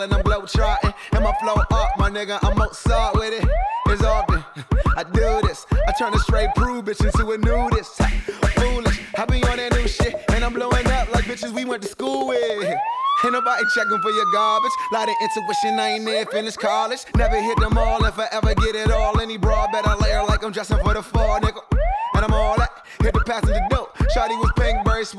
[0.00, 0.94] ballin', I'm blow trotting.
[1.12, 3.48] And my flow up, my nigga, I'm Mozart with it.
[3.88, 4.44] It's all often
[4.96, 5.66] I do this.
[5.72, 7.96] I turn a straight prude bitch into a nudist.
[8.58, 10.14] Foolish, I be on that new shit.
[10.30, 12.64] And I'm blowing up like bitches we went to school with.
[13.22, 14.72] Ain't nobody checking for your garbage.
[14.92, 17.00] Lot of intuition, I ain't near finished college.
[17.16, 19.20] Never hit them all if I ever get it all.
[19.20, 21.59] Any broad better layer like I'm dressing for the fall, nigga.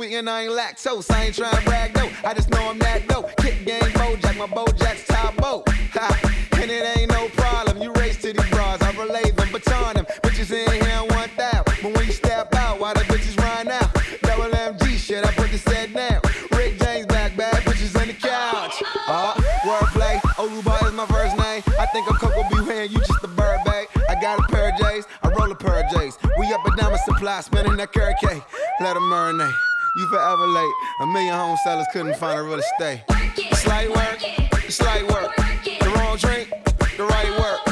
[0.02, 1.12] Sweet, and I ain't lactose.
[1.12, 2.10] I ain't trying to brag, though.
[2.26, 3.36] I just know I'm that dope.
[3.38, 5.68] Kick game, Bojack, my Bojack's top boat.
[6.54, 7.82] And it ain't no problem.
[7.82, 10.06] You race to these bras, I relay them, baton them.
[10.24, 11.64] Bitches in here one thou.
[11.66, 13.94] But when you step out, why the bitches run out?
[14.22, 16.22] Double MG shit, I put the set down.
[16.58, 18.82] Rick James back, bad bitches on the couch.
[19.08, 19.34] Uh,
[19.66, 21.62] wordplay, Oruba is my first name.
[21.80, 22.62] I think I'm Coco B.
[22.68, 23.88] Wayne, you just a bird, babe.
[24.10, 26.18] I got a pair of J's, I roll a pair of J's.
[26.40, 28.44] We up and down supply, spinning that carrot cake.
[28.80, 29.71] Let them marinate.
[29.94, 30.74] You forever late.
[31.02, 33.04] A million home sellers couldn't find a real estate.
[33.56, 34.20] Slight work,
[34.70, 35.36] slight work.
[35.66, 36.50] The wrong drink,
[36.96, 37.71] the right work.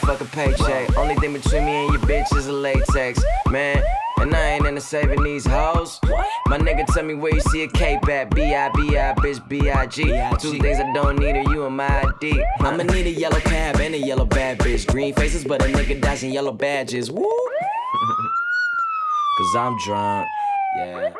[0.00, 0.96] Boss, so you cut a paycheck.
[0.96, 3.82] Only thing between me and your bitch is a latex, man.
[4.18, 5.98] And I ain't into saving these hoes.
[6.46, 8.34] My nigga tell me where you see a cape at.
[8.34, 10.02] B-I-B-I, bitch, B-I-G.
[10.38, 12.44] Two things I don't need are you and my ID.
[12.60, 14.86] I'ma need a yellow cab and a yellow bad bitch.
[14.86, 17.10] Green faces, but a nigga dodging yellow badges.
[17.10, 17.22] Woo!
[19.38, 20.28] Cause I'm drunk.
[20.76, 21.14] Yeah.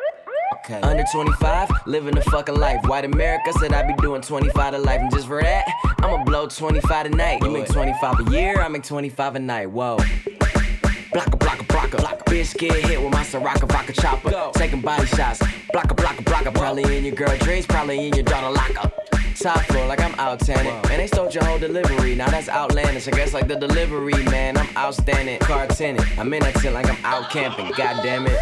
[0.63, 0.79] Okay.
[0.81, 2.79] Under 25, living the fucking life.
[2.85, 5.01] White America said I'd be doing 25 to life.
[5.01, 5.65] And just for that,
[5.99, 7.39] I'ma blow 25 tonight.
[7.41, 9.71] You make 25 a year, I make 25 a night.
[9.71, 9.97] Whoa.
[9.97, 12.23] Blocka, blocka, blocka.
[12.25, 14.51] Bitch get hit with my Soraka vodka chopper.
[14.53, 15.39] Taking body shots.
[15.73, 16.53] Blocka, blocka, blocka.
[16.53, 18.91] Probably in your girl dreams, probably in your daughter locker.
[19.39, 20.71] Top floor like I'm out tanning.
[20.91, 22.13] And they stole your whole delivery.
[22.13, 23.07] Now that's outlandish.
[23.07, 24.57] I guess like the delivery, man.
[24.57, 25.39] I'm outstanding.
[25.39, 26.05] Car tenant.
[26.19, 27.71] I'm in that tent like I'm out camping.
[27.75, 28.37] God damn it.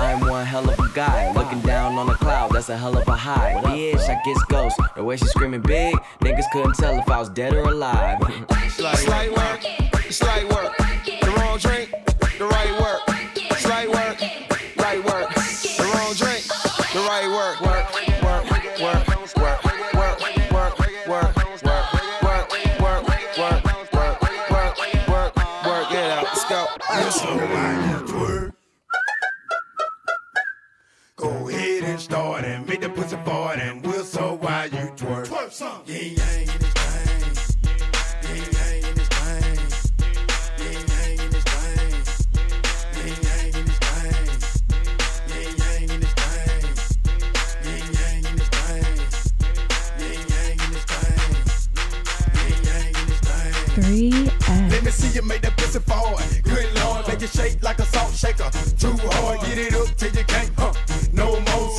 [0.00, 1.30] I'm one hell of a guy.
[1.34, 3.60] Looking down on the cloud, that's a hell of a high.
[3.62, 4.80] Bitch, I guess ghost.
[4.96, 8.18] The way she screaming big, niggas couldn't tell if I was dead or alive.
[8.70, 9.60] Slight work,
[10.10, 10.76] slight work.
[11.04, 11.90] The wrong drink,
[12.38, 13.00] the right work.
[13.58, 14.20] Slight work,
[14.78, 15.34] right work.
[15.34, 16.44] The wrong drink,
[16.94, 17.60] the right work.
[17.60, 18.48] Work, work, work,
[18.80, 20.78] work, work, work, work, work, work, work,
[21.08, 21.84] work, work, work,
[22.22, 23.04] work, work,
[23.36, 23.36] work.
[23.38, 25.36] Work, work, work, work,
[25.66, 26.66] work, get out, let's go.
[31.20, 35.26] Go ahead and start and make the pussy fart and we'll so why you twerk.
[35.26, 35.82] Twerk some.
[35.84, 37.20] Ying Yang in this thing.
[38.24, 39.60] Ying Yang in this thing.
[40.64, 41.92] Ying Yang in this thing.
[42.96, 44.16] Ying Yang in this thing.
[45.28, 46.56] Ying Yang in this thing.
[47.68, 48.88] Ying Yang in this thing.
[50.00, 51.20] Ying Yang in this thing.
[52.40, 53.52] Ying Yang in this thing.
[53.76, 54.16] Three
[54.70, 56.24] Let me see you make that pussy forward.
[56.44, 58.48] Good lord, make it shake like a salt shaker.
[58.78, 60.72] Too hard, get it up till you can't, huh?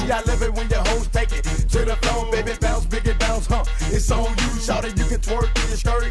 [0.01, 2.53] See, I love it when your hoes take it to the floor, baby.
[2.59, 3.63] Bounce, big bounce, huh?
[3.93, 4.97] It's on you, shout it.
[4.97, 6.03] You can twerk in your skirt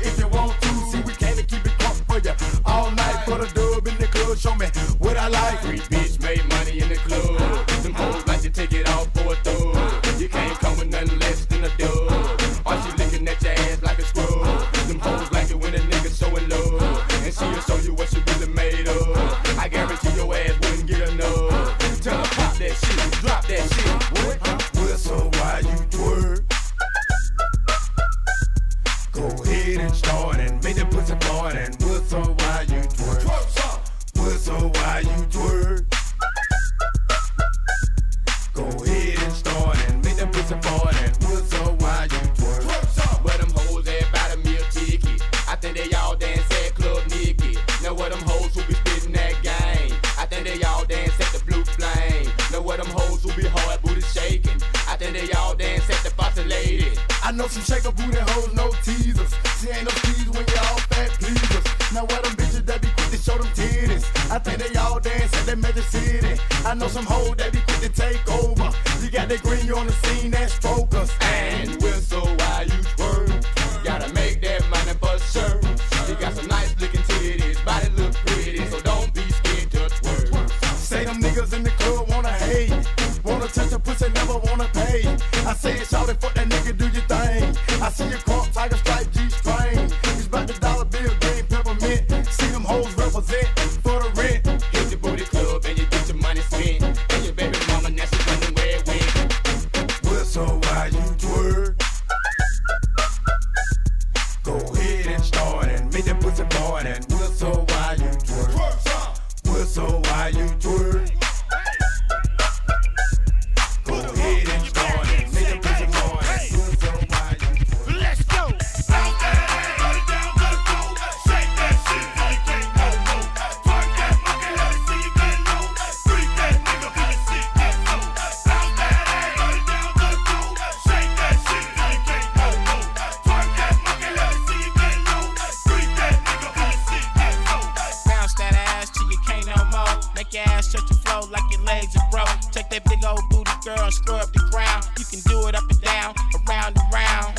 [143.65, 144.85] girl and scrub the ground.
[144.99, 146.15] You can do it up and down,
[146.49, 147.37] around and round.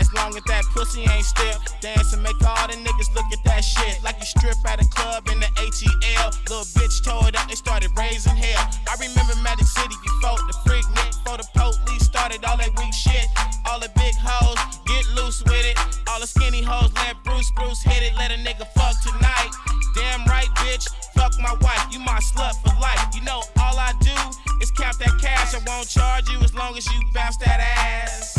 [0.00, 3.42] As long as that pussy ain't stiff, dance and make all the niggas look at
[3.44, 4.02] that shit.
[4.02, 6.30] Like you strip at a club in the ATL.
[6.48, 8.70] Little bitch tore it up, they started raising hell.
[8.88, 13.26] I remember Magic City before the Freaknik, before the police started all that weak shit.
[13.66, 15.78] All the big hoes, get loose with it.
[16.08, 18.14] All the skinny hoes, let Bruce Bruce hit it.
[18.16, 19.50] Let a nigga fuck tonight.
[19.94, 20.86] Damn right, bitch.
[21.14, 23.02] Fuck my wife, you my slut for life.
[23.14, 24.39] You know, all I do
[25.80, 28.29] gon' charge you as long as you bounce that ass.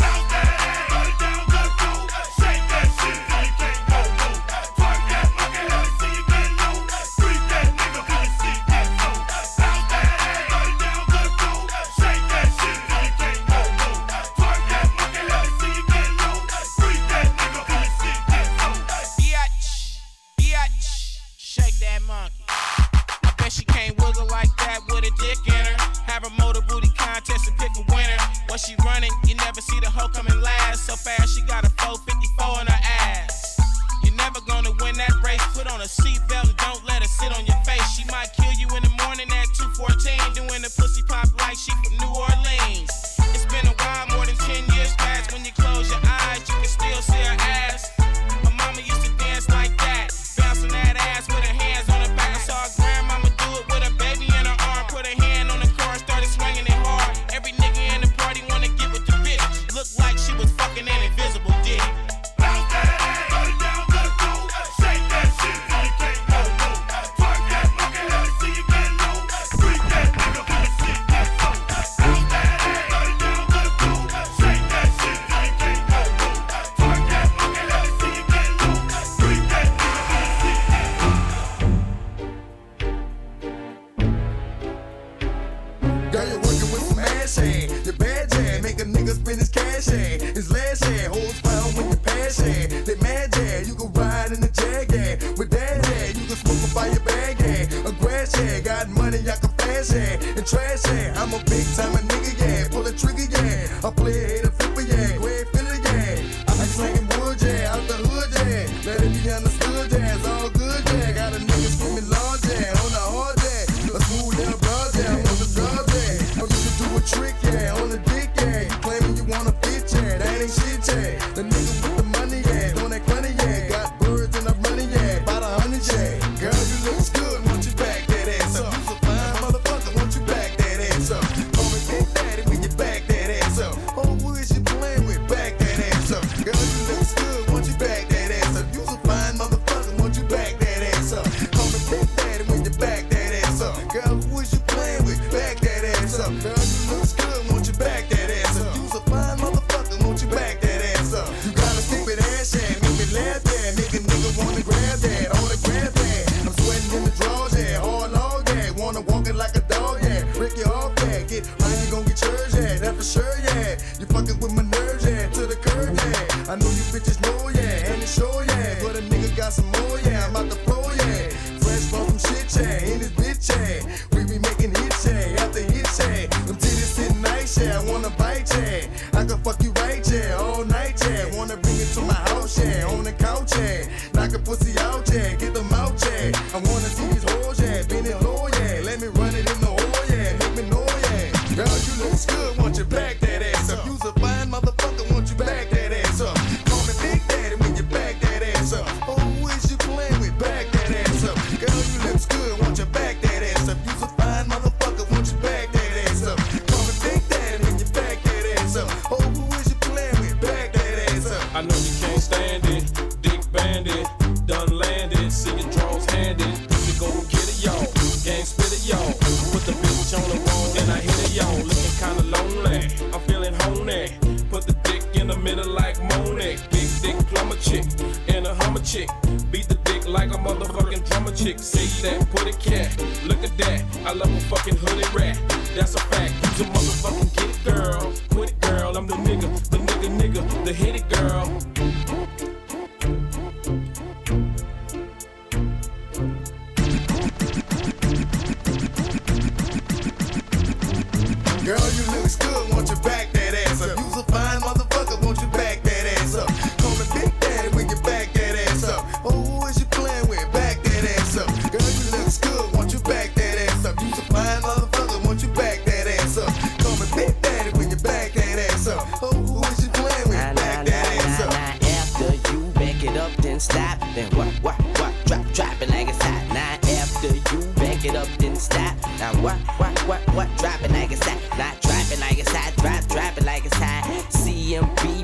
[279.40, 280.58] What, what, what, what, what?
[280.58, 281.58] Drop it like it's hot.
[281.58, 282.76] Not drop it like it's hot.
[282.76, 284.04] Drop, drop it like it's hot.
[284.30, 285.21] CMB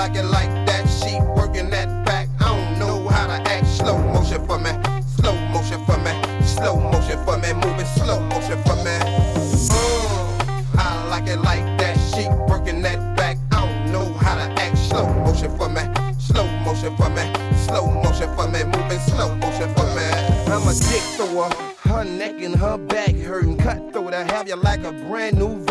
[0.00, 0.88] like it like that.
[0.88, 2.26] She working that back.
[2.40, 3.66] I don't know how to act.
[3.66, 4.70] Slow motion for me.
[5.16, 6.12] Slow motion for me.
[6.42, 7.52] Slow motion for me.
[7.52, 8.96] Moving slow motion for me.
[9.68, 11.96] Mm, I like it like that.
[12.08, 13.36] She working that back.
[13.52, 14.78] I don't know how to act.
[14.78, 15.82] Slow motion for me.
[16.18, 17.24] Slow motion for me.
[17.66, 18.64] Slow motion for me.
[18.64, 20.06] Moving slow motion for me.
[20.48, 21.50] I'm a dick thrower.
[21.84, 23.58] Her neck and her back hurting.
[23.58, 25.62] Cut through to have you like a brand new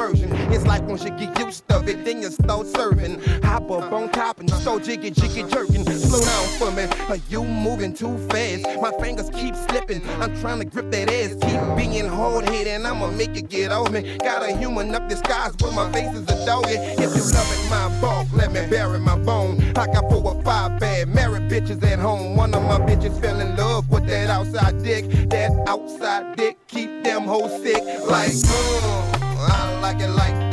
[0.69, 3.19] life once you get used to it, then you start serving.
[3.41, 5.83] Hop up on top and so jiggy jiggy jerking.
[5.83, 8.63] Slow down for me, but you moving too fast?
[8.79, 11.31] My fingers keep slipping, I'm trying to grip that ass.
[11.41, 14.17] Keep being hard headed, and I'ma make it get off me.
[14.19, 16.77] Got a human up disguise, but my face is a doggy.
[17.03, 19.59] If you loving my bulk, let me bury my bone.
[19.75, 22.35] I got four or five bad married bitches at home.
[22.35, 25.05] One of my bitches fell in love with that outside dick.
[25.29, 27.83] That outside dick keep them hoes sick.
[28.05, 30.48] Like, mm, I like it like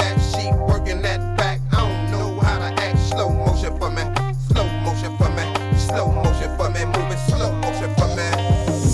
[0.86, 1.60] looking at back.
[1.72, 2.98] I don't know how to act.
[2.98, 4.02] Slow motion for me,
[4.48, 8.28] slow motion for me, slow motion for me, moving slow motion for me.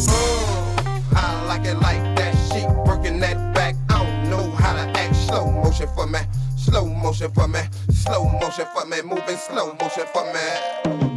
[0.09, 2.35] Mm, I like it like that.
[2.49, 3.77] She working that back.
[3.91, 5.17] I don't know how to act.
[5.17, 6.21] Slow motion for me,
[6.57, 11.12] slow motion for me, slow motion for me, moving slow motion for me.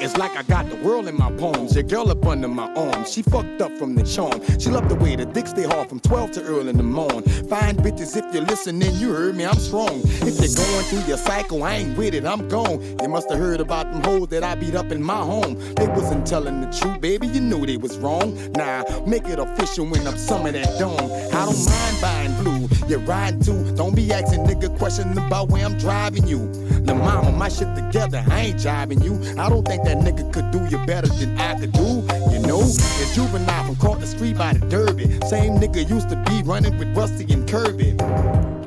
[0.00, 1.74] It's like I got the world in my palms.
[1.74, 3.04] Your girl up under my arm.
[3.04, 4.40] She fucked up from the charm.
[4.58, 7.22] She loved the way the dick stay hard from 12 to early in the morn.
[7.48, 10.00] Fine bitches, if you're listening, you heard me, I'm strong.
[10.04, 12.80] If you're going through your cycle, I ain't with it, I'm gone.
[13.02, 15.58] You must have heard about them hoes that I beat up in my home.
[15.74, 18.36] They wasn't telling the truth, baby, you knew they was wrong.
[18.52, 20.94] Nah, make it official when I'm some of that dome.
[20.96, 22.57] I don't mind buying blue
[22.88, 23.74] you're riding too.
[23.76, 26.48] Don't be asking nigga questions about where I'm driving you.
[26.82, 29.14] The mama, my shit together, I ain't jiving you.
[29.40, 32.06] I don't think that nigga could do you better than I could do.
[32.32, 35.04] You know, you're Juvenile from caught the street by the Derby.
[35.26, 37.94] Same nigga used to be running with Rusty and Kirby.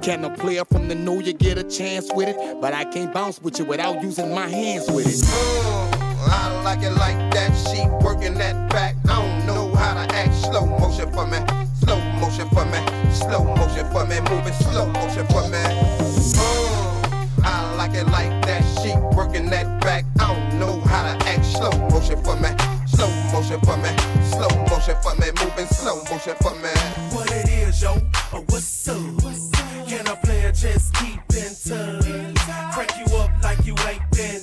[0.01, 2.61] Can a player from the know you get a chance with it?
[2.61, 5.25] But I can't bounce with you without using my hands with it.
[5.25, 7.51] Mm, I like it like that.
[7.69, 8.95] She working that back.
[9.07, 10.33] I don't know how to act.
[10.35, 11.39] Slow motion for me.
[11.81, 12.79] Slow motion for me.
[13.11, 14.17] Slow motion for me.
[14.29, 15.61] Moving slow motion for me.
[16.37, 18.61] Uh, I like it like that.
[18.79, 20.05] She working that back.
[20.19, 21.45] I don't know how to act.
[21.45, 22.49] Slow motion for me.
[22.85, 23.91] Slow motion for me.
[24.33, 25.27] Slow motion for me.
[25.41, 26.73] Moving slow motion for me.
[27.15, 27.93] What it is, yo?
[28.33, 28.97] Or what's up?
[29.87, 32.35] Can I a player just keep in touch?
[32.73, 34.41] Crack you up like you ain't been.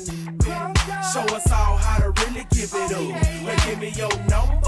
[1.13, 3.45] Show us all how to really give it up.
[3.45, 4.68] Well, give me your number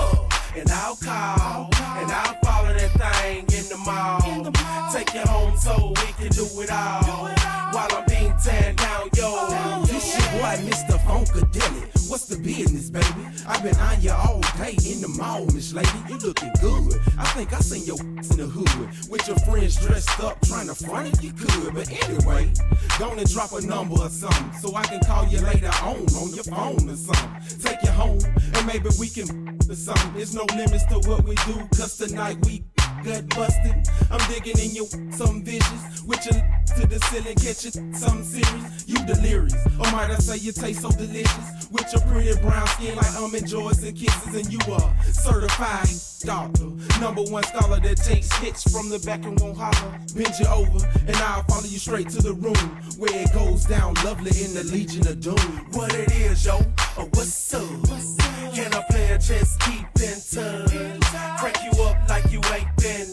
[1.00, 4.50] call and I'll follow that thing in the mall.
[4.92, 7.30] Take you home so we can do it all
[7.72, 9.26] while I'm being tan down, yo.
[9.26, 10.98] Oh, this your boy, Mr.
[11.04, 12.10] Funkadelic.
[12.10, 13.26] What's the business, baby?
[13.46, 15.88] I've been on you all day in the mall, Miss Lady.
[16.08, 16.99] You looking good.
[17.20, 20.74] I think I seen your in the hood with your friends dressed up, trying to
[20.74, 21.74] front if you could.
[21.74, 22.50] But anyway,
[22.98, 26.32] go and drop a number or something so I can call you later on on
[26.32, 27.58] your phone or something.
[27.60, 28.20] Take you home
[28.54, 30.14] and maybe we can or something.
[30.14, 32.64] There's no limits to what we do, cause tonight we
[33.04, 33.74] gut busted.
[34.10, 36.40] I'm digging in your some vicious with your
[36.76, 38.84] to the ceiling, catching some serious.
[38.86, 42.96] You delirious, or might I say you taste so delicious with your pretty brown skin
[42.96, 45.88] like almond joys and kisses, and you are certified
[46.24, 46.66] doctor,
[47.00, 49.98] number one scholar that takes hits from the back and won't holler.
[50.14, 52.54] Bend you over, and I'll follow you straight to the room
[52.98, 55.36] where it goes down lovely in the Legion of Doom.
[55.72, 56.56] What it is, yo,
[56.96, 58.39] or what's up?
[58.60, 61.00] Can a player just keep in touch?
[61.40, 63.08] Crack you up like you ain't been.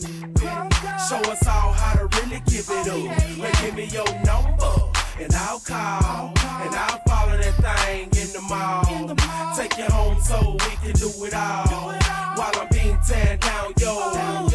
[1.08, 3.40] Show us all how to really give it up.
[3.40, 4.74] Well, give me your number,
[5.18, 9.16] and I'll call, and I'll follow that thing in the mall.
[9.56, 11.94] Take you home so we can do it all
[12.36, 14.50] while I'm being tan down, yo.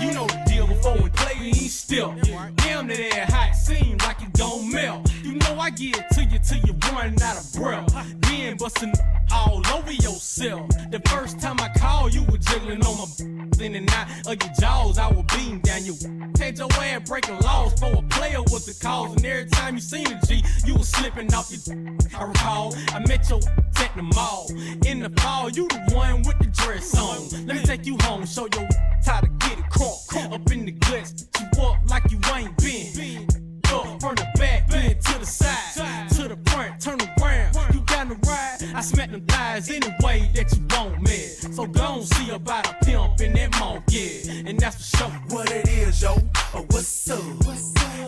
[0.00, 2.14] You know the deal before we play, you ain't still.
[2.56, 5.09] Damn, that air hot, seem like it gon' melt.
[5.30, 8.20] You know I it to you till you run out of breath.
[8.22, 8.92] Then bustin'
[9.32, 10.66] all over yourself.
[10.90, 14.52] The first time I called, you were jiggling on my in and out of your
[14.58, 14.98] jaws.
[14.98, 15.94] I was beating down you.
[16.36, 19.14] Had your ass breaking laws for a player was the cause.
[19.14, 21.78] And every time you seen a G, you was slipping off your.
[22.18, 23.38] I recall, I met your
[23.78, 24.50] at the mall.
[24.84, 27.46] In the fall, you the one with the dress on.
[27.46, 28.68] Let me take you home, show your
[29.06, 30.32] how to get it crunk.
[30.34, 33.39] Up in the guts, you up like you ain't been.
[33.70, 37.54] From the back, bend to the side, to the front, turn around.
[37.72, 41.18] You down the ride, I smack them thighs any way that you want me.
[41.54, 45.10] So go see about a pimp in that mall, yeah, and that's for sure.
[45.28, 46.14] What it is, yo,
[46.52, 47.20] or what's up?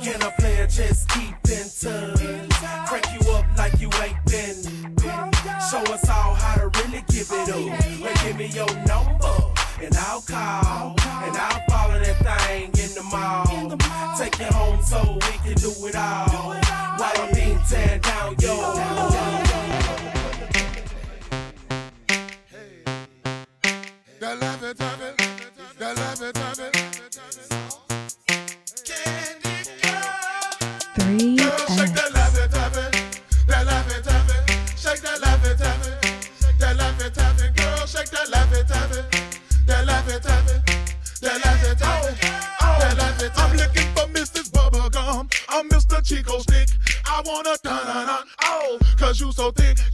[0.02, 2.88] Can I play a just keep in touch?
[2.88, 4.56] Crack you up like you ain't been.
[5.70, 8.00] Show us all how to really give it up.
[8.00, 11.71] Well, give me your number, and I'll call, and I'll
[14.18, 19.51] Take you home so we can do it all while I'm being tan down, yo.
[49.42, 49.91] So thick.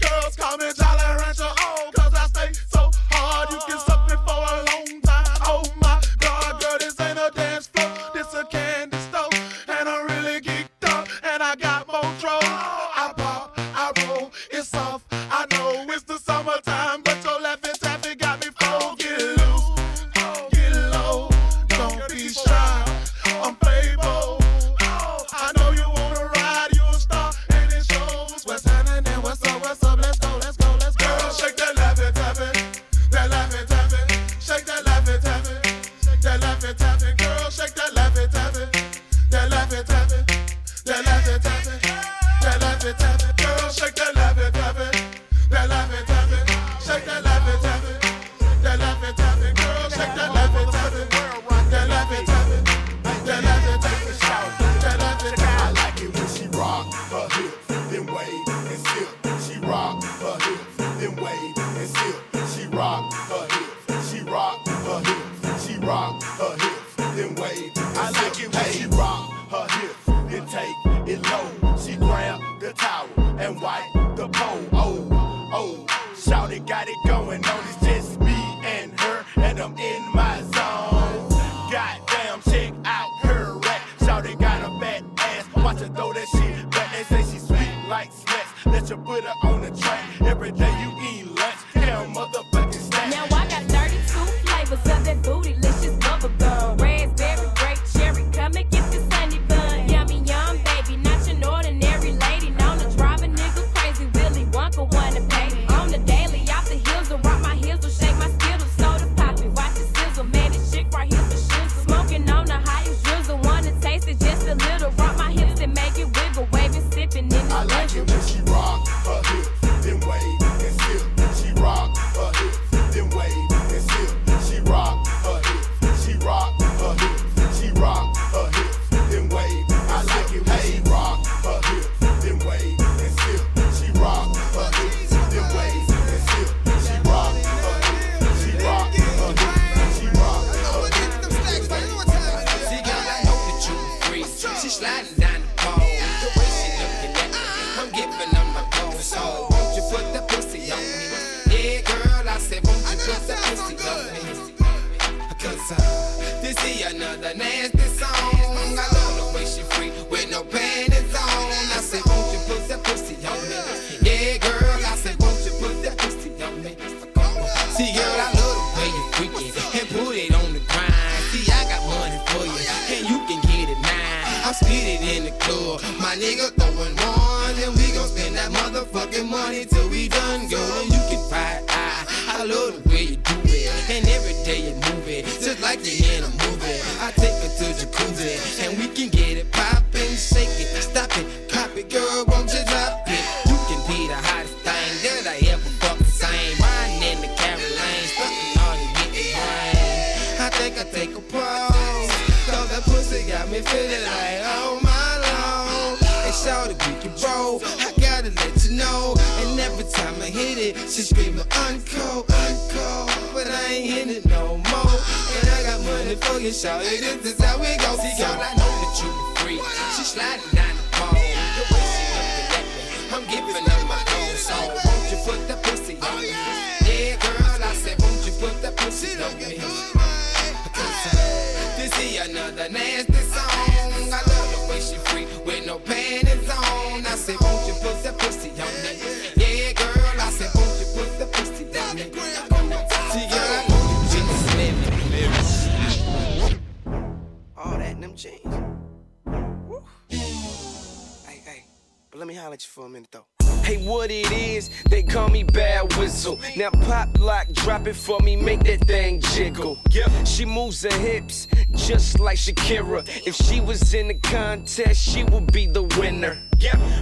[253.89, 256.39] what it is, they call me Bad Whistle.
[256.57, 259.81] Now pop lock, drop it for me, make that thing jiggle.
[259.91, 260.11] Yep.
[260.27, 263.03] She moves her hips just like Shakira.
[263.27, 266.48] If she was in the contest, she would be the winner.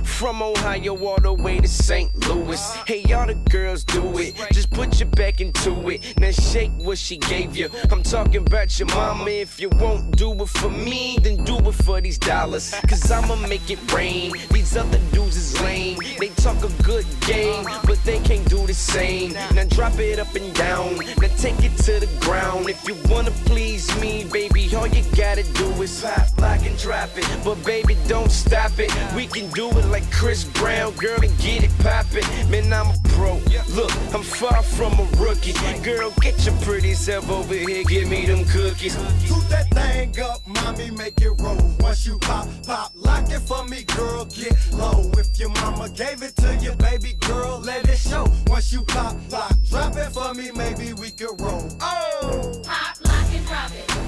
[0.04, 2.14] From Ohio all the way to St.
[2.28, 2.74] Louis.
[2.86, 4.34] Hey, all the girls do it.
[4.52, 6.18] Just put your back into it.
[6.18, 7.70] Now shake what she gave you.
[7.90, 9.30] I'm talking about your mama.
[9.30, 12.74] If you won't do it for me, then do it for these dollars.
[12.88, 14.32] Cause I'ma make it rain.
[14.50, 15.98] These other dudes is lame.
[16.18, 19.32] They talk a good game, but they can't do the same.
[19.54, 20.96] Now drop it up and down.
[20.96, 22.68] Now take it to the ground.
[22.68, 27.10] If you wanna please me, baby, all you gotta do is pop, lock, and drop
[27.16, 27.26] it.
[27.44, 28.92] But baby, don't stop it.
[29.14, 32.24] We can do it like Chris Brown, girl, and get it poppin'.
[32.50, 33.40] Man, I'm a pro.
[33.74, 35.52] Look, I'm far from a rookie.
[35.82, 38.94] Girl, get your pretty self over here, give me them cookies.
[39.26, 41.58] Toot that thing up, mommy, make it roll.
[41.80, 45.10] Once you pop, pop, lock it for me, girl, get low.
[45.18, 48.26] If your mama gave it to you, baby girl, let it show.
[48.46, 51.68] Once you pop, pop, drop it for me, maybe we could roll.
[51.80, 54.05] Oh, pop, lock, and drop it.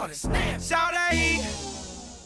[0.00, 0.60] on his name.
[0.60, 1.12] Shout out,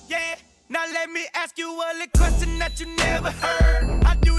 [0.08, 0.36] yeah.
[0.68, 4.04] Now let me ask you a question that you never heard.
[4.04, 4.38] I do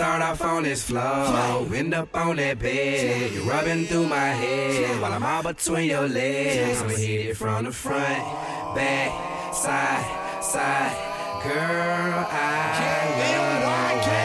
[0.00, 1.66] off on this floor.
[1.74, 3.32] End up on that bed.
[3.32, 6.82] You're rubbing through my head while I'm all between your legs.
[6.82, 8.22] I'ma hit it from the front,
[8.74, 10.96] back, side, side.
[11.42, 14.17] Girl, I love you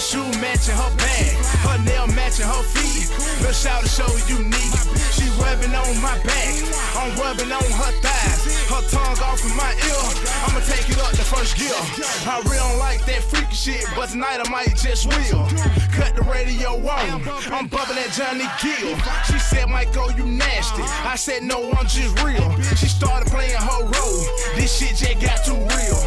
[0.00, 1.36] Her shoe matching her bag.
[1.60, 3.04] Her nail matching her feet.
[3.44, 4.72] The shout is so unique.
[5.12, 6.56] She rubbing on my back.
[6.96, 8.48] I'm rubbing on her thighs.
[8.72, 10.04] Her tongue off in my ear.
[10.48, 11.76] I'ma take it up the first gear.
[12.24, 15.44] I really don't like that freaky shit, but tonight I might just will.
[15.92, 17.20] Cut the radio on.
[17.52, 18.96] I'm bubbling at Johnny Gill.
[19.28, 20.80] She said, Michael, you nasty.
[21.04, 22.48] I said, no, I'm just real.
[22.72, 24.24] She started playing her role.
[24.56, 26.00] This shit just got too real.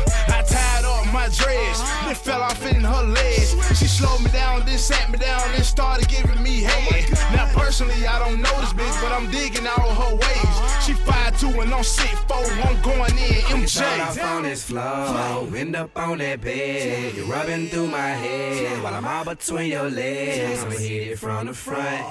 [1.14, 3.52] My dreads, then fell off in her legs.
[3.78, 7.12] She slowed me down, then sat me down, and started giving me head.
[7.32, 10.54] Now personally, I don't know this bitch, but I'm digging all her ways.
[10.84, 14.36] She 5'2 and I'm 6'4, I'm going in Start off MJ.
[14.36, 17.16] on this floor, end up on that bed.
[17.16, 20.64] You're rubbing through my head while I'm all between your legs.
[20.64, 22.06] I'ma hit it from the front,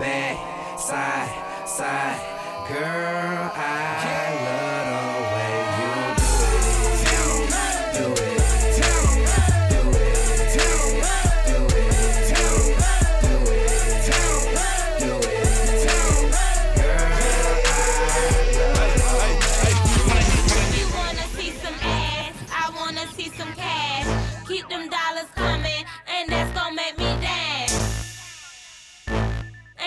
[0.00, 2.20] back, side, side.
[2.68, 4.65] Girl, I love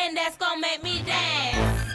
[0.09, 1.93] And that's gonna make me dance.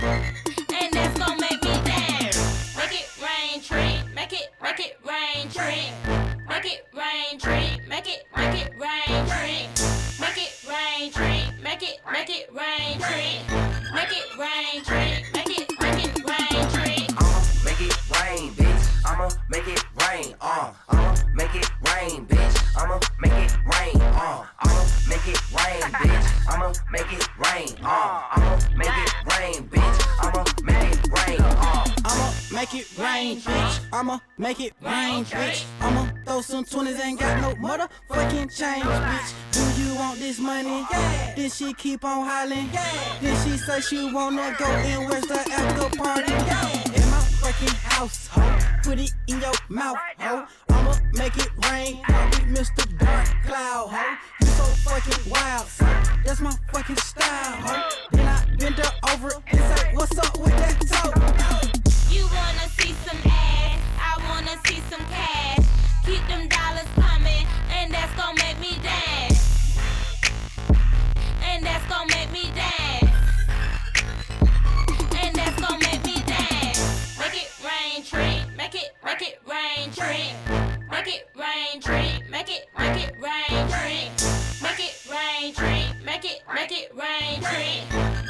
[0.00, 2.76] And that's gonna make me dance.
[2.76, 4.00] Make it rain, tree.
[4.14, 5.88] Make it, make it rain, tree.
[6.46, 7.80] Make it rain, tree.
[7.88, 9.64] Make it, make it rain, tree.
[10.20, 11.40] Make it rain, tree.
[11.62, 13.40] Make it, make it rain, tree.
[13.94, 15.24] Make it rain, tree.
[15.32, 17.08] Make it, make it rain, tree.
[17.64, 19.06] Make it rain, bitch.
[19.06, 19.82] I'ma make it
[20.16, 20.34] rain.
[20.40, 22.76] Uh, I'ma make it rain, bitch.
[22.76, 24.00] I'ma make it rain.
[24.00, 26.26] Uh, I'ma make it rain, bitch.
[26.48, 27.68] I'ma make it rain.
[27.82, 29.98] Uh, I'ma make it rain, bitch.
[30.20, 31.40] I'ma make it rain.
[31.40, 31.84] Uh.
[32.04, 33.80] I'ma make it rain, bitch.
[33.92, 35.64] I'ma make it rain, bitch.
[35.80, 39.34] I'ma throw some 20s, ain't got no motherfucking change, bitch.
[39.52, 40.86] Do you want this money?
[40.90, 41.34] Yeah.
[41.36, 42.70] Then she keep on hollering.
[42.72, 43.18] Yeah.
[43.20, 46.32] Then she say she wanna go and where's the after party?
[46.32, 46.94] Yeah.
[46.96, 48.42] In my fucking house, ho.
[48.82, 50.44] Put it in your mouth, ho.
[50.68, 52.02] I'ma make it rain.
[52.06, 52.82] I'll be Mr.
[52.98, 54.04] Dark Cloud, ho.
[54.40, 55.96] You so fucking wild, son.
[56.24, 57.74] That's my fucking style, ho.
[58.12, 61.12] Then I bend her over and say, What's up with that toe?
[62.14, 63.80] You wanna see some ass?
[64.10, 65.64] I wanna see some cash.
[66.04, 69.78] Keep them dollars coming, and that's gonna make me dance.
[71.42, 72.85] And that's gonna make me dance.
[79.18, 80.30] Make it, rain, tree.
[80.90, 82.22] Make it rain, tree.
[82.30, 84.10] Make it, make it rain, tree.
[84.62, 85.86] Make it rain, tree.
[86.04, 87.80] Make it, make it rain, tree.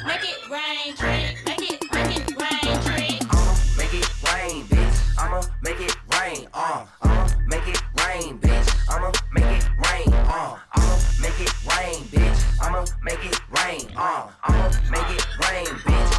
[0.07, 1.35] Make it rain, tree.
[1.45, 3.19] Make it, make it rain, tree.
[3.77, 5.19] Make it rain, bitch.
[5.19, 6.47] I'ma make it rain.
[6.55, 8.89] Uh, I'ma make it rain, bitch.
[8.89, 10.15] I'ma make it rain.
[10.15, 12.63] Uh, I'ma make it rain, bitch.
[12.63, 13.91] I'ma make it rain.
[13.97, 16.16] Uh, I'ma make it rain, bitch.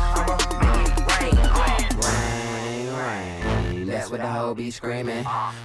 [4.18, 5.24] The hoe be screaming.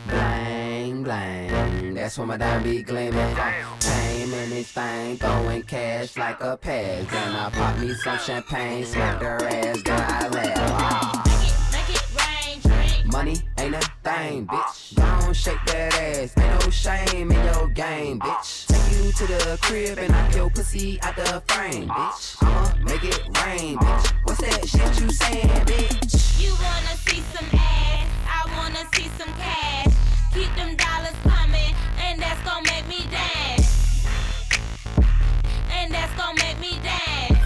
[0.08, 1.94] Blang, blang.
[1.94, 3.34] That's when my dime be gleaming.
[3.80, 7.10] Came in this thing, throwing cash like a pass.
[7.10, 11.28] Then I pop me some champagne, smack her ass, then I laugh.
[13.06, 14.96] Money ain't a thing, bitch.
[14.96, 16.36] Don't shake that ass.
[16.36, 18.66] Ain't no shame in your game, bitch.
[18.66, 22.36] Take you to the crib and knock your pussy out the frame, bitch.
[22.42, 24.12] I'ma make it rain, bitch.
[24.24, 26.42] What's that shit you saying, bitch?
[26.42, 28.01] You wanna see some ass?
[28.56, 29.92] Wanna see some cash.
[30.34, 34.04] Keep them dollars coming, and that's gonna make me dance.
[35.72, 37.38] And that's gonna make me dance.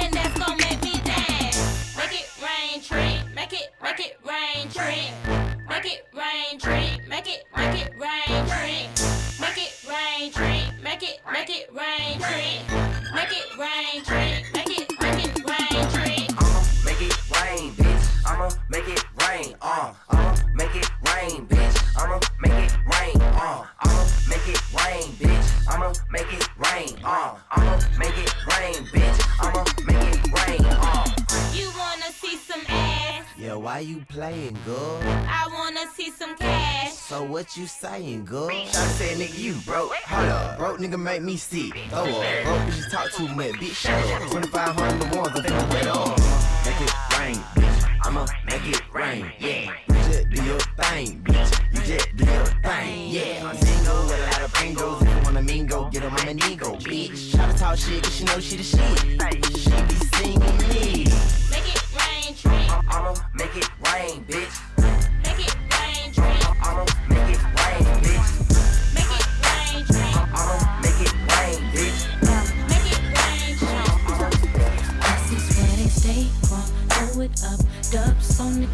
[0.00, 1.96] And that's gonna make me dance.
[1.96, 3.18] Make it rain, tree.
[3.34, 5.10] Make it, make it rain, tree.
[5.68, 7.00] Make it rain, tree.
[7.08, 8.88] Make it, make it rain, tree.
[9.40, 10.62] Make it rain, tree.
[10.82, 12.60] Make it, make it rain, tree.
[13.14, 14.61] Make it rain, tree.
[18.72, 19.54] Make it rain.
[19.60, 21.76] Uh, I'ma make it rain, bitch.
[21.94, 23.20] I'ma make it rain.
[23.20, 25.68] Uh, I'ma make it rain, bitch.
[25.68, 26.96] I'ma make it rain.
[27.04, 29.18] Uh, I'ma make it rain, bitch.
[29.38, 30.64] I'ma make it rain.
[30.64, 31.04] Uh.
[31.52, 33.26] You wanna see some ass?
[33.38, 35.00] Yeah, why you playing, girl?
[35.04, 36.92] I wanna see some cash.
[36.92, 38.48] So what you saying, girl?
[38.48, 39.92] Shawty said, nigga, you broke.
[40.06, 41.74] Hold up, broke nigga make me sick.
[41.90, 43.74] Throw up, broke bitches talk too much, bitch.
[43.74, 44.30] Shut up.
[44.30, 46.18] 2500 the ones I think wet up.
[46.64, 47.51] Make it rain.
[48.12, 49.72] I'ma make it rain, yeah.
[49.88, 51.72] You just do your thing, bitch.
[51.72, 53.48] You just do your thing, yeah.
[53.48, 55.00] I'm single with a lot of pringles.
[55.00, 57.34] If you wanna mingle, get on my nego, bitch.
[57.34, 58.98] Try to talk shit, cause she know she the shit.
[59.56, 61.06] She be singing me.
[61.48, 62.70] Make it rain, train.
[62.86, 64.71] I'ma make it rain, bitch.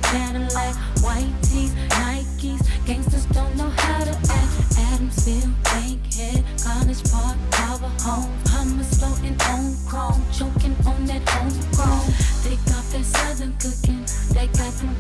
[0.03, 2.63] Cadillac, white tees, Nikes.
[2.87, 4.53] Gangsters don't know how to act.
[4.89, 8.33] Adamsville, Bankhead, College Park, Bowen Home.
[8.49, 12.07] Hummers floating on chrome, choking on that homegrown.
[12.45, 14.05] They got that southern cooking,
[14.35, 14.98] they got them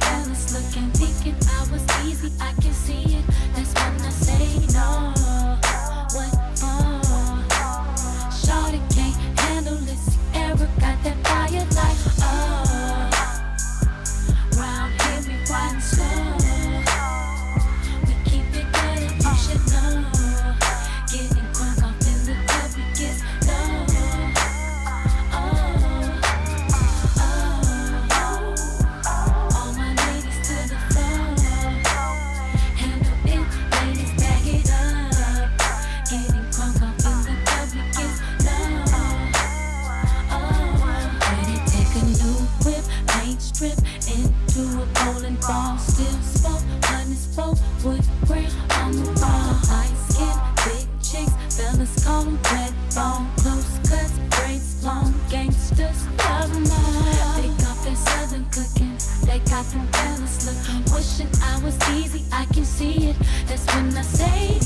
[61.96, 63.16] easy, I can see it.
[63.46, 64.57] That's when I say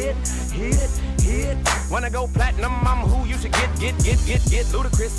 [0.00, 0.29] another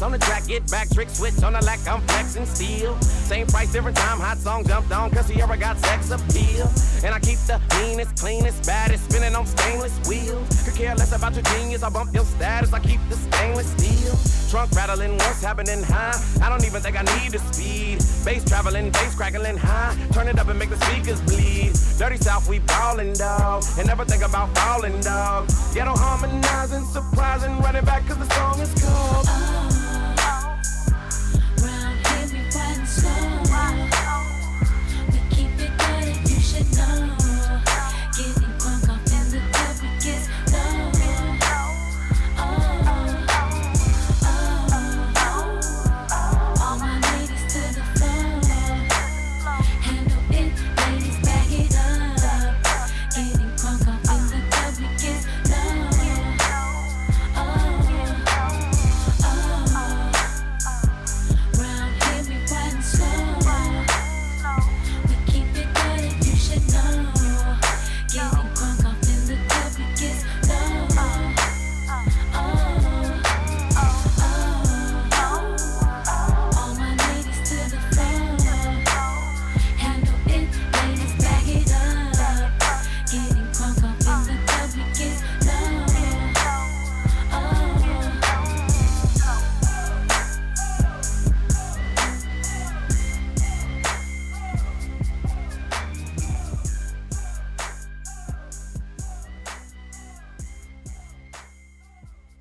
[0.02, 1.80] On the track, get back, trick, switch on the lack.
[1.88, 3.00] I'm flexing steel.
[3.02, 4.20] Same price, different time.
[4.20, 6.66] Hot song jumped on, cause Sierra got sex appeal.
[7.06, 10.64] And I keep the meanest, cleanest, baddest, spinning on stainless wheels.
[10.66, 14.18] Could care less about your genius, I bump your status, I keep the stainless steel.
[14.50, 16.18] Trunk rattling, what's happening high?
[16.42, 18.00] I don't even think I need the speed.
[18.26, 19.96] Bass traveling, bass crackling high.
[20.14, 21.74] Turn it up and make the speakers bleed.
[22.00, 23.64] Dirty South, we ballin', dog.
[23.78, 25.48] And never think about falling, dog.
[25.76, 29.61] Ghetto harmonizing, surprising, running back cause the song is called.